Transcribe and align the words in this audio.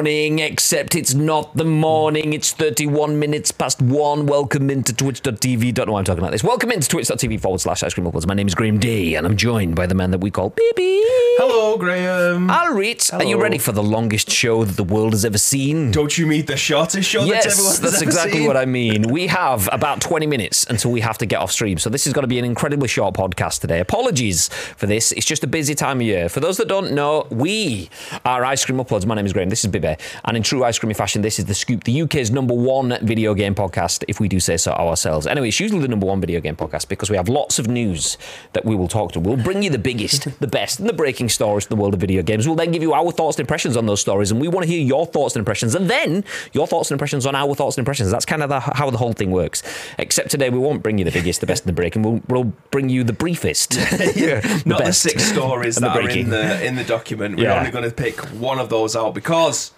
Morning, 0.00 0.38
except 0.38 0.94
it's 0.94 1.12
not 1.12 1.54
the 1.54 1.64
morning. 1.66 2.32
It's 2.32 2.52
31 2.52 3.18
minutes 3.18 3.52
past 3.52 3.82
one. 3.82 4.24
Welcome 4.24 4.70
into 4.70 4.94
twitch.tv. 4.94 5.74
Don't 5.74 5.88
know 5.88 5.92
why 5.92 5.98
I'm 5.98 6.06
talking 6.06 6.20
about 6.20 6.32
this. 6.32 6.42
Welcome 6.42 6.70
into 6.72 6.88
twitch.tv 6.88 7.38
forward 7.38 7.60
slash 7.60 7.82
ice 7.82 7.92
cream 7.92 8.06
uploads. 8.06 8.26
My 8.26 8.32
name 8.32 8.46
is 8.46 8.54
Graham 8.54 8.78
D, 8.78 9.14
and 9.14 9.26
I'm 9.26 9.36
joined 9.36 9.76
by 9.76 9.86
the 9.86 9.94
man 9.94 10.10
that 10.12 10.22
we 10.22 10.30
call 10.30 10.48
Bibi. 10.56 11.02
Hello, 11.36 11.76
Graham. 11.76 12.48
Al 12.48 12.72
Ritz, 12.74 13.10
are 13.12 13.22
you 13.24 13.40
ready 13.40 13.58
for 13.58 13.72
the 13.72 13.82
longest 13.82 14.30
show 14.30 14.64
that 14.64 14.76
the 14.76 14.84
world 14.84 15.12
has 15.12 15.26
ever 15.26 15.38
seen? 15.38 15.90
Don't 15.90 16.16
you 16.16 16.26
mean 16.26 16.46
the 16.46 16.56
shortest 16.56 17.08
show 17.08 17.24
Yes, 17.24 17.78
that's 17.78 17.94
ever 17.96 18.04
exactly 18.04 18.38
seen? 18.40 18.46
what 18.46 18.56
I 18.56 18.64
mean. 18.64 19.02
We 19.10 19.26
have 19.26 19.68
about 19.70 20.00
20 20.00 20.26
minutes 20.26 20.64
until 20.68 20.92
we 20.92 21.00
have 21.00 21.18
to 21.18 21.26
get 21.26 21.40
off 21.40 21.52
stream. 21.52 21.76
So 21.78 21.90
this 21.90 22.06
is 22.06 22.14
going 22.14 22.24
to 22.24 22.28
be 22.28 22.38
an 22.38 22.44
incredibly 22.46 22.88
short 22.88 23.14
podcast 23.14 23.60
today. 23.60 23.80
Apologies 23.80 24.48
for 24.48 24.86
this. 24.86 25.12
It's 25.12 25.26
just 25.26 25.44
a 25.44 25.46
busy 25.46 25.74
time 25.74 25.98
of 25.98 26.06
year. 26.06 26.28
For 26.30 26.40
those 26.40 26.56
that 26.56 26.68
don't 26.68 26.92
know, 26.92 27.26
we 27.30 27.90
are 28.24 28.44
Ice 28.46 28.64
Cream 28.64 28.78
Uploads. 28.78 29.04
My 29.06 29.14
name 29.14 29.26
is 29.26 29.32
Graham. 29.34 29.50
This 29.50 29.64
is 29.64 29.70
Bibi. 29.96 30.02
And 30.24 30.36
in 30.36 30.42
true 30.42 30.64
ice 30.64 30.78
creamy 30.78 30.94
fashion, 30.94 31.22
this 31.22 31.38
is 31.38 31.44
The 31.46 31.54
Scoop, 31.54 31.84
the 31.84 32.02
UK's 32.02 32.30
number 32.30 32.54
one 32.54 32.98
video 33.02 33.34
game 33.34 33.54
podcast, 33.54 34.04
if 34.08 34.20
we 34.20 34.28
do 34.28 34.40
say 34.40 34.56
so 34.56 34.72
ourselves. 34.72 35.26
Anyway, 35.26 35.48
it's 35.48 35.60
usually 35.60 35.80
the 35.80 35.88
number 35.88 36.06
one 36.06 36.20
video 36.20 36.40
game 36.40 36.56
podcast 36.56 36.88
because 36.88 37.10
we 37.10 37.16
have 37.16 37.28
lots 37.28 37.58
of 37.58 37.68
news 37.68 38.18
that 38.52 38.64
we 38.64 38.74
will 38.74 38.88
talk 38.88 39.12
to. 39.12 39.20
We'll 39.20 39.36
bring 39.36 39.62
you 39.62 39.70
the 39.70 39.78
biggest, 39.78 40.28
the 40.40 40.46
best, 40.46 40.80
and 40.80 40.88
the 40.88 40.92
breaking 40.92 41.28
stories 41.28 41.66
from 41.66 41.76
the 41.76 41.82
world 41.82 41.94
of 41.94 42.00
video 42.00 42.22
games. 42.22 42.46
We'll 42.46 42.56
then 42.56 42.70
give 42.72 42.82
you 42.82 42.92
our 42.92 43.10
thoughts 43.12 43.36
and 43.36 43.40
impressions 43.44 43.76
on 43.76 43.86
those 43.86 44.00
stories, 44.00 44.30
and 44.30 44.40
we 44.40 44.48
want 44.48 44.66
to 44.66 44.72
hear 44.72 44.82
your 44.82 45.06
thoughts 45.06 45.34
and 45.36 45.40
impressions, 45.40 45.74
and 45.74 45.88
then 45.88 46.24
your 46.52 46.66
thoughts 46.66 46.90
and 46.90 46.96
impressions 46.96 47.26
on 47.26 47.34
our 47.34 47.54
thoughts 47.54 47.76
and 47.76 47.82
impressions. 47.82 48.10
That's 48.10 48.24
kind 48.26 48.42
of 48.42 48.48
the, 48.48 48.60
how 48.60 48.90
the 48.90 48.98
whole 48.98 49.12
thing 49.12 49.30
works. 49.30 49.62
Except 49.98 50.30
today, 50.30 50.50
we 50.50 50.58
won't 50.58 50.82
bring 50.82 50.98
you 50.98 51.04
the 51.04 51.10
biggest, 51.10 51.40
the 51.40 51.46
best, 51.46 51.64
and 51.64 51.68
the 51.68 51.72
breaking. 51.76 52.02
We'll, 52.02 52.20
we'll 52.28 52.52
bring 52.70 52.88
you 52.88 53.04
the 53.04 53.12
briefest, 53.12 53.70
the 53.70 54.62
Not 54.66 54.84
the 54.84 54.92
six 54.92 55.24
stories 55.24 55.76
and 55.76 55.84
the 55.84 55.90
that 55.90 55.96
are 56.04 56.08
in 56.10 56.30
the 56.30 56.64
in 56.66 56.76
the 56.76 56.84
document. 56.84 57.36
We're 57.36 57.44
Yeah. 57.44 57.58
only 57.58 57.70
going 57.70 57.84
to 57.84 57.90
pick 57.90 58.20
one 58.40 58.58
of 58.58 58.68
those 58.68 58.94
out 58.96 59.14
because 59.14 59.72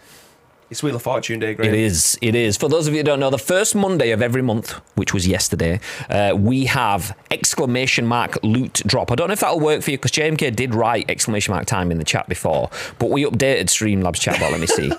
it's 0.73 0.83
Wheel 0.83 0.97
of 0.97 1.03
Fortune 1.03 1.39
Day, 1.39 1.53
Graham. 1.55 1.73
It 1.73 1.79
is. 1.79 2.19
It 2.23 2.35
is. 2.35 2.57
For 2.57 2.67
those 2.67 2.87
of 2.87 2.95
you 2.95 3.01
who 3.01 3.05
don't 3.05 3.21
know, 3.21 3.29
the 3.29 3.37
first 3.37 3.75
Monday 3.75 4.11
of 4.11 4.23
every 4.23 4.41
month, 4.41 4.73
which 4.95 5.13
was 5.13 5.29
yesterday, 5.29 5.81
uh, 6.09 6.33
we 6.35 6.65
have 6.65 7.15
exclamation 7.31 8.07
mark 8.07 8.39
loot 8.43 8.83
drop. 8.87 9.13
I 9.13 9.15
don't 9.15 9.29
know 9.29 9.35
if 9.35 9.41
that'll 9.41 9.61
work 9.61 9.83
for 9.83 9.91
you 9.91 9.99
because 9.99 10.13
JMK 10.13 10.57
did 10.57 10.75
write 10.75 11.11
exclamation 11.11 11.53
mark 11.53 11.67
time 11.67 11.91
in 11.91 11.99
the 11.99 12.05
chat 12.05 12.27
before, 12.27 12.71
but 12.99 13.11
we 13.11 13.25
updated 13.25 13.67
Streamlabs 13.67 14.17
chatbot. 14.17 14.51
Let 14.51 14.61
me 14.61 14.67
see. 14.67 14.91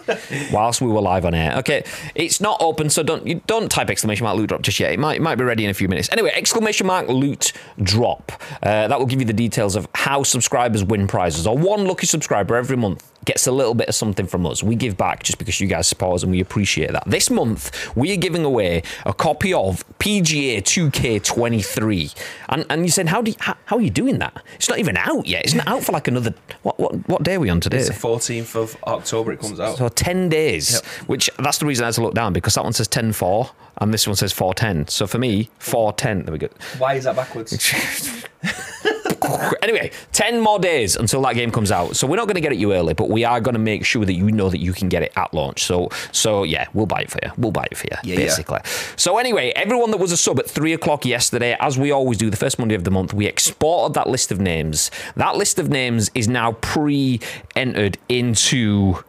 whilst 0.53 0.79
we 0.79 0.91
were 0.91 1.01
live 1.01 1.25
on 1.25 1.33
air. 1.33 1.57
Okay, 1.57 1.83
it's 2.13 2.39
not 2.39 2.61
open, 2.61 2.91
so 2.91 3.01
don't 3.01 3.25
you 3.25 3.41
don't 3.47 3.71
type 3.71 3.89
exclamation 3.89 4.25
mark 4.25 4.37
loot 4.37 4.49
drop 4.49 4.61
just 4.61 4.79
yet. 4.79 4.91
It 4.91 4.99
might 4.99 5.15
it 5.15 5.21
might 5.23 5.35
be 5.35 5.43
ready 5.43 5.65
in 5.65 5.71
a 5.71 5.73
few 5.73 5.87
minutes. 5.87 6.07
Anyway, 6.11 6.31
exclamation 6.35 6.85
mark 6.85 7.07
loot 7.07 7.51
drop. 7.81 8.31
Uh, 8.61 8.87
that 8.87 8.99
will 8.99 9.07
give 9.07 9.19
you 9.19 9.25
the 9.25 9.33
details 9.33 9.75
of 9.75 9.87
how 9.95 10.21
subscribers 10.21 10.83
win 10.83 11.07
prizes. 11.07 11.47
Or 11.47 11.57
one 11.57 11.87
lucky 11.87 12.05
subscriber 12.05 12.55
every 12.55 12.77
month 12.77 13.12
gets 13.25 13.47
a 13.47 13.51
little 13.51 13.73
bit 13.73 13.87
of 13.89 13.95
something 13.95 14.27
from 14.27 14.45
us. 14.45 14.61
We 14.63 14.75
give 14.75 14.97
back 14.97 15.23
just 15.23 15.37
because 15.37 15.59
you 15.59 15.67
guys 15.67 15.87
support 15.87 16.15
us 16.15 16.23
and 16.23 16.31
we 16.31 16.39
appreciate 16.41 16.91
that. 16.91 17.03
This 17.07 17.29
month, 17.29 17.95
we 17.95 18.11
are 18.13 18.17
giving 18.17 18.43
away 18.43 18.83
a 19.05 19.13
copy 19.13 19.53
of 19.53 19.83
PGA 19.99 20.61
2K23. 20.61 22.15
And 22.49 22.65
and 22.69 22.83
you 22.83 22.89
said, 22.91 23.07
how 23.07 23.21
do 23.21 23.31
you, 23.31 23.37
how, 23.39 23.55
how 23.65 23.77
are 23.77 23.81
you 23.81 23.89
doing 23.89 24.19
that? 24.19 24.41
It's 24.55 24.69
not 24.69 24.79
even 24.79 24.97
out 24.97 25.25
yet. 25.25 25.43
It's 25.45 25.53
not 25.53 25.67
out 25.67 25.83
for 25.83 25.91
like 25.91 26.07
another 26.07 26.33
what 26.63 26.79
what 26.79 27.07
what 27.09 27.23
day 27.23 27.35
are 27.35 27.39
we 27.39 27.49
on 27.49 27.59
today? 27.59 27.77
It's 27.77 27.87
the 27.87 27.93
14th 27.93 28.55
of 28.55 28.75
October. 28.85 29.31
It 29.31 29.39
comes 29.39 29.59
out. 29.59 29.77
So 29.77 29.87
10 29.89 30.29
days, 30.29 30.73
Yep. 30.73 30.83
which 31.07 31.29
that's 31.39 31.57
the 31.59 31.65
reason 31.65 31.83
I 31.83 31.87
had 31.87 31.95
to 31.95 32.01
look 32.01 32.13
down 32.13 32.33
because 32.33 32.55
that 32.55 32.63
one 32.63 32.73
says 32.73 32.87
10 32.87 33.13
4 33.13 33.49
and 33.81 33.93
this 33.93 34.05
one 34.07 34.15
says 34.15 34.31
410. 34.31 34.87
So 34.87 35.07
for 35.07 35.17
me, 35.17 35.49
410. 35.59 36.25
There 36.25 36.31
we 36.33 36.39
go. 36.39 36.49
Why 36.77 36.93
is 36.95 37.05
that 37.05 37.15
backwards? 37.15 37.53
anyway, 39.61 39.91
10 40.11 40.39
more 40.39 40.59
days 40.59 40.95
until 40.95 41.21
that 41.23 41.35
game 41.35 41.51
comes 41.51 41.71
out. 41.71 41.95
So 41.95 42.07
we're 42.07 42.15
not 42.17 42.25
going 42.27 42.35
to 42.35 42.41
get 42.41 42.51
it 42.51 42.57
you 42.57 42.73
early, 42.73 42.93
but 42.93 43.09
we 43.09 43.23
are 43.23 43.39
going 43.41 43.53
to 43.53 43.59
make 43.59 43.85
sure 43.85 44.05
that 44.05 44.13
you 44.13 44.31
know 44.31 44.49
that 44.49 44.59
you 44.59 44.73
can 44.73 44.89
get 44.89 45.03
it 45.03 45.11
at 45.15 45.33
launch. 45.33 45.63
So 45.63 45.89
so 46.11 46.43
yeah, 46.43 46.67
we'll 46.73 46.85
buy 46.85 47.01
it 47.01 47.11
for 47.11 47.19
you. 47.23 47.31
We'll 47.37 47.51
buy 47.51 47.67
it 47.71 47.77
for 47.77 47.85
you, 47.91 47.97
Yeah, 48.03 48.19
yeah. 48.19 48.25
basically. 48.25 48.59
So 48.95 49.17
anyway, 49.17 49.51
everyone 49.55 49.91
that 49.91 49.97
was 49.97 50.11
a 50.11 50.17
sub 50.17 50.39
at 50.39 50.49
3 50.49 50.73
o'clock 50.73 51.05
yesterday, 51.05 51.55
as 51.59 51.77
we 51.77 51.91
always 51.91 52.17
do, 52.17 52.29
the 52.29 52.37
first 52.37 52.59
Monday 52.59 52.75
of 52.75 52.83
the 52.83 52.91
month, 52.91 53.13
we 53.13 53.25
exported 53.27 53.93
that 53.95 54.07
list 54.09 54.31
of 54.31 54.39
names. 54.39 54.91
That 55.15 55.35
list 55.35 55.59
of 55.59 55.69
names 55.69 56.09
is 56.13 56.27
now 56.27 56.53
pre-entered 56.53 57.97
into 58.09 59.03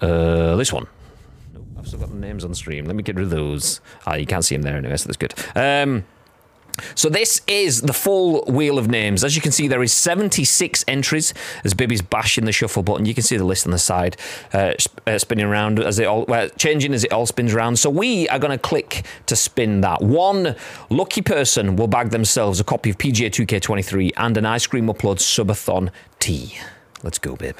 uh, 0.00 0.56
this 0.56 0.72
one. 0.72 0.86
Nope, 1.54 1.64
I've 1.78 1.86
still 1.86 1.98
got 2.00 2.10
the 2.10 2.16
names 2.16 2.44
on 2.44 2.54
stream. 2.54 2.84
Let 2.84 2.96
me 2.96 3.02
get 3.02 3.16
rid 3.16 3.24
of 3.24 3.30
those. 3.30 3.80
Ah, 4.06 4.14
you 4.14 4.26
can't 4.26 4.44
see 4.44 4.54
them 4.54 4.62
there 4.62 4.76
anyway, 4.76 4.96
so 4.96 5.06
that's 5.08 5.16
good. 5.16 5.34
Um, 5.54 6.04
so 6.94 7.08
this 7.08 7.40
is 7.46 7.82
the 7.82 7.92
full 7.92 8.44
wheel 8.46 8.78
of 8.78 8.88
names. 8.88 9.24
As 9.24 9.36
you 9.36 9.42
can 9.42 9.52
see, 9.52 9.68
there 9.68 9.82
is 9.82 9.92
76 9.92 10.84
entries 10.88 11.34
as 11.64 11.74
Bibby's 11.74 12.02
bashing 12.02 12.44
the 12.44 12.52
shuffle 12.52 12.82
button. 12.82 13.06
You 13.06 13.14
can 13.14 13.22
see 13.22 13.36
the 13.36 13.44
list 13.44 13.66
on 13.66 13.72
the 13.72 13.78
side 13.78 14.16
uh, 14.52 14.74
uh, 15.06 15.18
spinning 15.18 15.46
around 15.46 15.78
as 15.80 15.98
it 15.98 16.06
all, 16.06 16.24
well, 16.26 16.48
changing 16.50 16.94
as 16.94 17.04
it 17.04 17.12
all 17.12 17.26
spins 17.26 17.54
around. 17.54 17.78
So 17.78 17.90
we 17.90 18.28
are 18.28 18.38
going 18.38 18.52
to 18.52 18.58
click 18.58 19.04
to 19.26 19.36
spin 19.36 19.80
that. 19.82 20.02
One 20.02 20.56
lucky 20.90 21.22
person 21.22 21.76
will 21.76 21.88
bag 21.88 22.10
themselves 22.10 22.60
a 22.60 22.64
copy 22.64 22.90
of 22.90 22.98
PGA 22.98 23.30
2K23 23.30 24.12
and 24.16 24.36
an 24.36 24.46
Ice 24.46 24.66
Cream 24.66 24.86
Upload 24.86 25.18
Subathon 25.18 25.90
tee. 26.18 26.58
Let's 27.02 27.18
go, 27.18 27.36
Bib. 27.36 27.56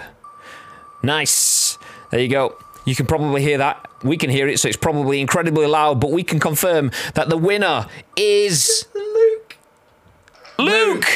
Nice. 1.03 1.79
There 2.11 2.21
you 2.21 2.29
go. 2.29 2.57
You 2.85 2.95
can 2.95 3.07
probably 3.07 3.43
hear 3.43 3.59
that. 3.59 3.87
We 4.03 4.17
can 4.17 4.31
hear 4.31 4.49
it, 4.49 4.59
so 4.59 4.69
it's 4.69 4.77
probably 4.77 5.21
incredibly 5.21 5.67
loud, 5.67 6.01
but 6.01 6.11
we 6.11 6.23
can 6.23 6.41
confirm 6.41 6.91
that 7.15 7.29
the 7.29 7.37
winner 7.37 7.87
is 8.17 8.87
Luke. 10.59 11.07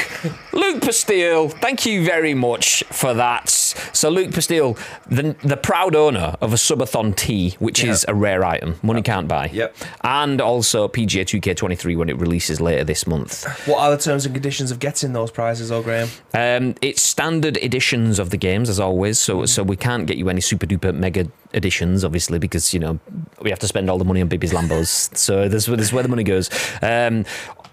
Luke. 0.53 0.83
Pastille. 0.83 1.49
Thank 1.49 1.87
you 1.87 2.05
very 2.05 2.35
much 2.35 2.85
for 2.91 3.15
that. 3.15 3.49
So 3.49 4.09
Luke 4.09 4.33
Pastille, 4.33 4.77
the 5.07 5.37
the 5.43 5.57
proud 5.57 5.95
owner 5.95 6.37
of 6.41 6.53
a 6.53 6.57
Subathon 6.57 7.15
tee, 7.17 7.57
which 7.59 7.85
is 7.85 8.05
a 8.09 8.15
rare 8.15 8.45
item, 8.45 8.79
money 8.83 9.03
can't 9.03 9.29
buy. 9.29 9.51
Yep. 9.53 9.77
And 10.03 10.41
also 10.41 10.89
PGA 10.89 11.25
2K23 11.25 11.97
when 11.97 12.09
it 12.09 12.19
releases 12.19 12.61
later 12.61 12.85
this 12.85 13.07
month. 13.07 13.45
What 13.67 13.79
are 13.81 13.91
the 13.91 14.03
terms 14.03 14.27
and 14.27 14.35
conditions 14.35 14.71
of 14.71 14.79
getting 14.79 15.13
those 15.13 15.31
prizes, 15.31 15.71
oh 15.71 15.83
Graham? 15.83 16.09
Um, 16.35 16.75
it's 16.81 17.03
standard 17.03 17.57
editions 17.59 18.19
of 18.19 18.31
the 18.31 18.37
games 18.37 18.69
as 18.69 18.81
always, 18.81 19.19
so 19.19 19.47
so 19.47 19.63
we 19.63 19.77
can't 19.77 20.07
get 20.07 20.17
you 20.17 20.29
any 20.29 20.41
super 20.41 20.67
duper 20.67 20.95
mega 20.95 21.27
editions, 21.55 22.05
obviously, 22.05 22.39
because 22.39 22.73
you 22.73 22.81
know 22.81 22.99
we 23.41 23.51
have 23.51 23.59
to 23.61 23.69
spend 23.69 23.91
all 23.91 23.99
the 23.99 24.05
money 24.05 24.21
on 24.21 24.29
Bibi's 24.29 24.53
Lambos. 24.53 25.17
so 25.17 25.49
this, 25.49 25.67
this 25.67 25.81
is 25.81 25.93
where 25.93 26.03
the 26.03 26.09
money 26.09 26.25
goes. 26.25 26.51
Um, 26.81 27.25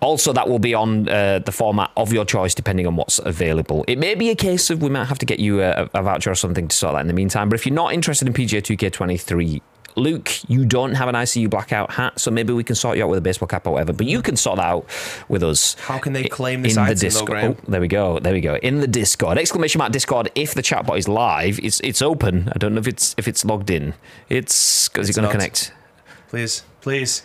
also, 0.01 0.33
that 0.33 0.47
will 0.47 0.59
be 0.59 0.73
on 0.73 1.09
uh, 1.09 1.39
the 1.39 1.51
format 1.51 1.91
of 1.97 2.13
your 2.13 2.25
choice, 2.25 2.55
depending 2.55 2.87
on 2.87 2.95
what's 2.95 3.19
available. 3.19 3.83
It 3.87 3.97
may 3.97 4.15
be 4.15 4.29
a 4.29 4.35
case 4.35 4.69
of 4.69 4.81
we 4.81 4.89
might 4.89 5.05
have 5.05 5.19
to 5.19 5.25
get 5.25 5.39
you 5.39 5.61
a, 5.61 5.89
a 5.93 6.01
voucher 6.03 6.31
or 6.31 6.35
something 6.35 6.67
to 6.67 6.75
sort 6.75 6.93
that 6.93 7.01
in 7.01 7.07
the 7.07 7.13
meantime. 7.13 7.49
But 7.49 7.59
if 7.59 7.65
you're 7.65 7.75
not 7.75 7.93
interested 7.93 8.27
in 8.27 8.33
PGA 8.33 8.61
2K23. 8.61 9.61
Luke, 9.95 10.31
you 10.49 10.65
don't 10.65 10.93
have 10.93 11.09
an 11.09 11.15
ICU 11.15 11.49
blackout 11.49 11.91
hat, 11.91 12.19
so 12.19 12.31
maybe 12.31 12.53
we 12.53 12.63
can 12.63 12.75
sort 12.75 12.97
you 12.97 13.03
out 13.03 13.09
with 13.09 13.17
a 13.17 13.21
baseball 13.21 13.47
cap 13.47 13.67
or 13.67 13.73
whatever. 13.73 13.91
But 13.91 14.07
you 14.07 14.21
can 14.21 14.37
sort 14.37 14.57
that 14.57 14.65
out 14.65 14.85
with 15.27 15.43
us. 15.43 15.73
How 15.73 15.97
can 15.97 16.13
they 16.13 16.23
claim 16.23 16.61
this 16.61 16.73
in 16.73 16.79
item, 16.79 16.95
the 16.95 16.99
Discord? 17.01 17.43
Oh, 17.43 17.57
there 17.67 17.81
we 17.81 17.87
go. 17.87 18.19
There 18.19 18.31
we 18.31 18.39
go. 18.39 18.55
In 18.57 18.79
the 18.79 18.87
Discord, 18.87 19.37
exclamation 19.37 19.79
mark 19.79 19.91
Discord. 19.91 20.31
If 20.35 20.53
the 20.53 20.61
chatbot 20.61 20.97
is 20.97 21.07
live, 21.07 21.59
it's 21.61 21.79
it's 21.81 22.01
open. 22.01 22.49
I 22.55 22.57
don't 22.59 22.75
know 22.75 22.79
if 22.79 22.87
it's 22.87 23.15
if 23.17 23.27
it's 23.27 23.43
logged 23.43 23.69
in. 23.69 23.93
It's 24.29 24.87
because 24.87 25.09
it's 25.09 25.17
It's 25.17 25.17
going 25.17 25.27
to 25.27 25.37
connect. 25.37 25.73
Please, 26.29 26.63
please. 26.81 27.23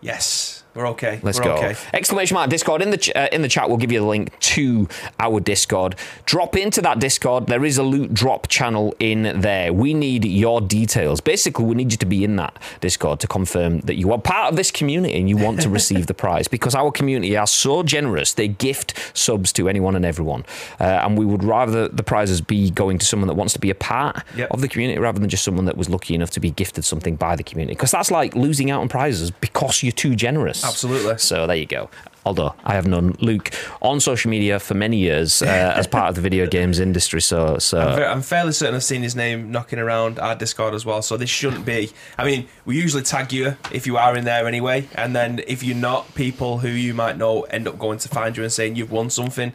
Yes, 0.00 0.51
we're 0.74 0.86
okay. 0.88 1.20
Let's 1.22 1.38
we're 1.38 1.44
go. 1.44 1.54
Okay. 1.56 1.76
Exclamation 1.92 2.34
mark 2.34 2.50
Discord 2.50 2.82
in 2.82 2.90
the 2.90 2.96
ch- 2.96 3.10
uh, 3.14 3.28
in 3.32 3.42
the 3.42 3.48
chat. 3.48 3.68
We'll 3.68 3.78
give 3.78 3.92
you 3.92 4.00
the 4.00 4.06
link 4.06 4.38
to 4.40 4.88
our 5.20 5.40
Discord. 5.40 5.96
Drop 6.24 6.56
into 6.56 6.80
that 6.82 6.98
Discord. 6.98 7.46
There 7.46 7.64
is 7.64 7.78
a 7.78 7.82
loot 7.82 8.14
drop 8.14 8.48
channel 8.48 8.94
in 8.98 9.40
there. 9.40 9.72
We 9.72 9.94
need 9.94 10.24
your 10.24 10.60
details. 10.60 11.20
Basically, 11.20 11.64
we 11.64 11.74
need 11.74 11.92
you 11.92 11.98
to 11.98 12.06
be 12.06 12.24
in 12.24 12.36
that 12.36 12.58
Discord 12.80 13.20
to 13.20 13.26
confirm 13.26 13.80
that 13.80 13.96
you 13.96 14.12
are 14.12 14.18
part 14.18 14.50
of 14.50 14.56
this 14.56 14.70
community 14.70 15.14
and 15.14 15.28
you 15.28 15.36
want 15.36 15.60
to 15.62 15.68
receive 15.78 16.06
the 16.06 16.14
prize. 16.14 16.48
Because 16.48 16.74
our 16.74 16.90
community 16.90 17.36
are 17.36 17.46
so 17.46 17.82
generous, 17.82 18.32
they 18.32 18.48
gift 18.48 18.94
subs 19.16 19.52
to 19.54 19.68
anyone 19.68 19.94
and 19.96 20.04
everyone, 20.04 20.44
uh, 20.80 20.84
and 20.84 21.18
we 21.18 21.24
would 21.26 21.44
rather 21.44 21.88
the 21.88 22.02
prizes 22.02 22.40
be 22.40 22.70
going 22.70 22.98
to 22.98 23.06
someone 23.06 23.28
that 23.28 23.34
wants 23.34 23.52
to 23.52 23.58
be 23.58 23.70
a 23.70 23.74
part 23.74 24.22
Yep. 24.36 24.50
of 24.50 24.60
the 24.60 24.68
community 24.68 24.98
rather 24.98 25.18
than 25.18 25.28
just 25.28 25.44
someone 25.44 25.64
that 25.66 25.76
was 25.76 25.88
lucky 25.90 26.14
enough 26.14 26.30
to 26.30 26.40
be 26.40 26.50
gifted 26.50 26.84
something 26.84 27.16
by 27.16 27.36
the 27.36 27.42
community. 27.42 27.74
Because 27.74 27.90
that's 27.90 28.10
like 28.10 28.34
losing 28.34 28.70
out 28.70 28.80
on 28.80 28.88
prizes 28.88 29.30
because 29.30 29.82
you're 29.82 29.92
too 29.92 30.14
generous. 30.14 30.61
Absolutely. 30.64 31.18
So 31.18 31.46
there 31.46 31.56
you 31.56 31.66
go. 31.66 31.90
Although 32.24 32.54
I 32.64 32.74
have 32.74 32.86
known 32.86 33.16
Luke 33.20 33.50
on 33.80 33.98
social 33.98 34.30
media 34.30 34.60
for 34.60 34.74
many 34.74 34.96
years 34.96 35.42
uh, 35.42 35.46
as 35.76 35.88
part 35.88 36.08
of 36.08 36.14
the 36.14 36.20
video 36.20 36.46
games 36.46 36.78
industry, 36.78 37.20
so 37.20 37.54
I'm, 37.54 37.60
so 37.60 37.80
I'm 37.80 38.22
fairly 38.22 38.52
certain 38.52 38.76
I've 38.76 38.84
seen 38.84 39.02
his 39.02 39.16
name 39.16 39.50
knocking 39.50 39.80
around 39.80 40.20
our 40.20 40.36
Discord 40.36 40.74
as 40.74 40.86
well, 40.86 41.02
so 41.02 41.16
this 41.16 41.30
shouldn't 41.30 41.66
be. 41.66 41.90
I 42.16 42.24
mean, 42.24 42.46
we 42.64 42.76
usually 42.80 43.02
tag 43.02 43.32
you 43.32 43.56
if 43.72 43.88
you 43.88 43.96
are 43.96 44.16
in 44.16 44.24
there 44.24 44.46
anyway, 44.46 44.88
and 44.94 45.16
then 45.16 45.40
if 45.48 45.64
you're 45.64 45.76
not, 45.76 46.14
people 46.14 46.58
who 46.58 46.68
you 46.68 46.94
might 46.94 47.16
know 47.16 47.42
end 47.42 47.66
up 47.66 47.78
going 47.78 47.98
to 47.98 48.08
find 48.08 48.36
you 48.36 48.44
and 48.44 48.52
saying 48.52 48.76
you've 48.76 48.92
won 48.92 49.10
something. 49.10 49.52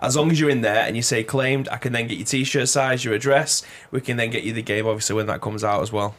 As 0.00 0.16
long 0.16 0.30
as 0.30 0.38
you're 0.38 0.50
in 0.50 0.60
there 0.60 0.84
and 0.84 0.94
you 0.94 1.02
say 1.02 1.24
claimed, 1.24 1.68
I 1.70 1.76
can 1.76 1.92
then 1.92 2.06
get 2.06 2.18
your 2.18 2.26
t 2.26 2.44
shirt 2.44 2.68
size, 2.68 3.04
your 3.04 3.14
address. 3.14 3.64
We 3.90 4.00
can 4.00 4.16
then 4.16 4.30
get 4.30 4.42
you 4.42 4.52
the 4.52 4.62
game, 4.62 4.86
obviously, 4.86 5.14
when 5.16 5.26
that 5.26 5.40
comes 5.40 5.62
out 5.62 5.82
as 5.82 5.92
well. 5.92 6.14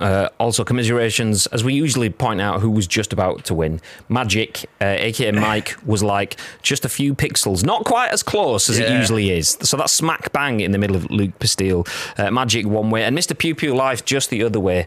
Uh, 0.00 0.28
also, 0.38 0.64
commiserations, 0.64 1.46
as 1.48 1.62
we 1.62 1.74
usually 1.74 2.10
point 2.10 2.40
out, 2.40 2.60
who 2.60 2.70
was 2.70 2.86
just 2.86 3.12
about 3.12 3.44
to 3.44 3.54
win. 3.54 3.80
Magic, 4.08 4.64
uh, 4.80 4.84
aka 4.98 5.30
Mike, 5.32 5.76
was 5.86 6.02
like 6.02 6.36
just 6.62 6.84
a 6.84 6.88
few 6.88 7.14
pixels, 7.14 7.64
not 7.64 7.84
quite 7.84 8.10
as 8.10 8.22
close 8.22 8.68
as 8.68 8.78
it 8.78 8.90
usually 8.90 9.30
is. 9.30 9.56
So 9.62 9.76
that's 9.76 9.92
smack 9.92 10.32
bang 10.32 10.60
in 10.60 10.72
the 10.72 10.78
middle 10.78 10.96
of 10.96 11.10
Luke 11.10 11.38
Pastille. 11.38 11.86
Uh, 12.16 12.30
Magic 12.30 12.66
one 12.66 12.90
way, 12.90 13.04
and 13.04 13.16
Mr. 13.16 13.36
Pew 13.36 13.54
Pew 13.54 13.74
Life 13.74 14.04
just 14.04 14.30
the 14.30 14.42
other 14.42 14.60
way. 14.60 14.86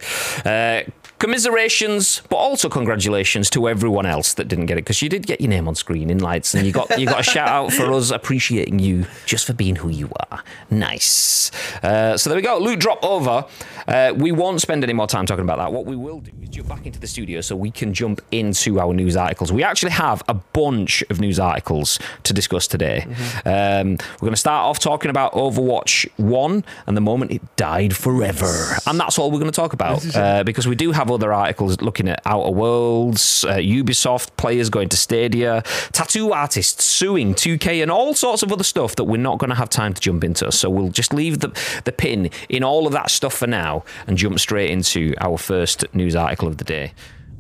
Commiserations, 1.20 2.22
but 2.30 2.36
also 2.36 2.68
congratulations 2.70 3.50
to 3.52 3.70
everyone 3.70 4.06
else 4.06 4.34
that 4.34 4.48
didn't 4.48 4.66
get 4.66 4.78
it 4.78 4.82
because 4.82 5.02
you 5.02 5.10
did 5.10 5.26
get 5.26 5.40
your 5.40 5.50
name 5.50 5.68
on 5.68 5.76
screen 5.76 6.10
in 6.10 6.20
lights, 6.20 6.54
and 6.54 6.66
you 6.66 6.72
got 6.74 7.00
you 7.00 7.06
got 7.06 7.22
a 7.22 7.24
shout 7.24 7.48
out 7.48 7.72
for 7.72 7.92
us 7.94 8.12
appreciating 8.12 8.80
you 8.80 9.06
just 9.26 9.46
for 9.48 9.54
being 9.54 9.78
who 9.78 9.90
you 9.90 10.10
are. 10.30 10.44
Nice. 10.70 11.52
Uh, 11.82 12.18
so 12.18 12.30
there 12.30 12.36
we 12.38 12.42
go. 12.44 12.58
Loot 12.58 12.80
drop 12.80 13.04
over. 13.04 13.46
Uh, 13.88 14.14
we 14.16 14.32
won't 14.32 14.60
spend 14.62 14.84
any 14.84 14.94
more 14.94 15.08
time 15.08 15.26
talking 15.26 15.44
about 15.44 15.58
that. 15.58 15.72
What 15.72 15.86
we 15.86 15.96
will 15.96 16.20
do 16.20 16.32
is 16.42 16.50
jump 16.50 16.70
back 16.70 16.86
into 16.86 17.00
the 17.00 17.08
studio 17.08 17.42
so 17.42 17.56
we 17.56 17.72
can 17.72 17.94
jump 17.94 18.22
into 18.32 18.80
our 18.80 18.94
news 18.94 19.16
articles. 19.16 19.52
We 19.54 19.64
actually 19.64 19.92
have 19.92 20.22
a 20.28 20.34
bunch 20.34 21.04
of 21.10 21.20
news 21.22 21.40
articles 21.40 22.00
to 22.24 22.34
discuss 22.34 22.68
today. 22.68 23.06
Um, 23.46 23.92
we're 24.16 24.28
going 24.28 24.32
to 24.34 24.38
start 24.38 24.66
off 24.66 24.80
talking 24.80 25.10
about 25.12 25.34
Overwatch 25.34 26.08
1 26.18 26.66
and 26.88 26.98
the 26.98 27.02
moment 27.02 27.32
it 27.32 27.56
died 27.56 27.96
forever. 27.96 28.78
And 28.88 29.00
that's 29.00 29.20
all 29.20 29.32
we're 29.32 29.40
going 29.40 29.52
to 29.52 29.56
talk 29.56 29.74
about 29.74 30.16
uh, 30.16 30.44
because 30.44 30.68
we 30.68 30.76
do 30.76 30.92
have 30.92 31.05
other 31.12 31.34
articles 31.34 31.81
looking 31.81 32.07
at 32.07 32.22
Outer 32.25 32.52
Worlds, 32.52 33.44
uh, 33.46 33.56
Ubisoft 33.56 34.36
players 34.38 34.69
going 34.69 34.90
to 34.90 34.98
Stadia, 34.98 35.63
tattoo 35.92 36.31
artists 36.31 36.84
suing 36.84 37.34
2K, 37.34 37.81
and 37.81 37.92
all 37.92 38.13
sorts 38.13 38.44
of 38.44 38.52
other 38.52 38.63
stuff 38.63 38.96
that 38.96 39.06
we're 39.06 39.18
not 39.18 39.38
going 39.38 39.50
to 39.50 39.56
have 39.56 39.69
time 39.69 39.94
to 39.94 40.02
jump 40.02 40.24
into. 40.24 40.52
So 40.52 40.69
we'll 40.69 40.90
just 40.90 41.13
leave 41.13 41.40
the, 41.40 41.50
the 41.86 41.92
pin 41.92 42.30
in 42.50 42.63
all 42.63 42.88
of 42.88 42.94
that 42.94 43.10
stuff 43.10 43.34
for 43.34 43.48
now 43.48 43.84
and 44.07 44.18
jump 44.18 44.40
straight 44.40 44.69
into 44.69 45.13
our 45.19 45.38
first 45.38 45.84
news 45.94 46.16
article 46.16 46.48
of 46.48 46.57
the 46.57 46.63
day, 46.63 46.94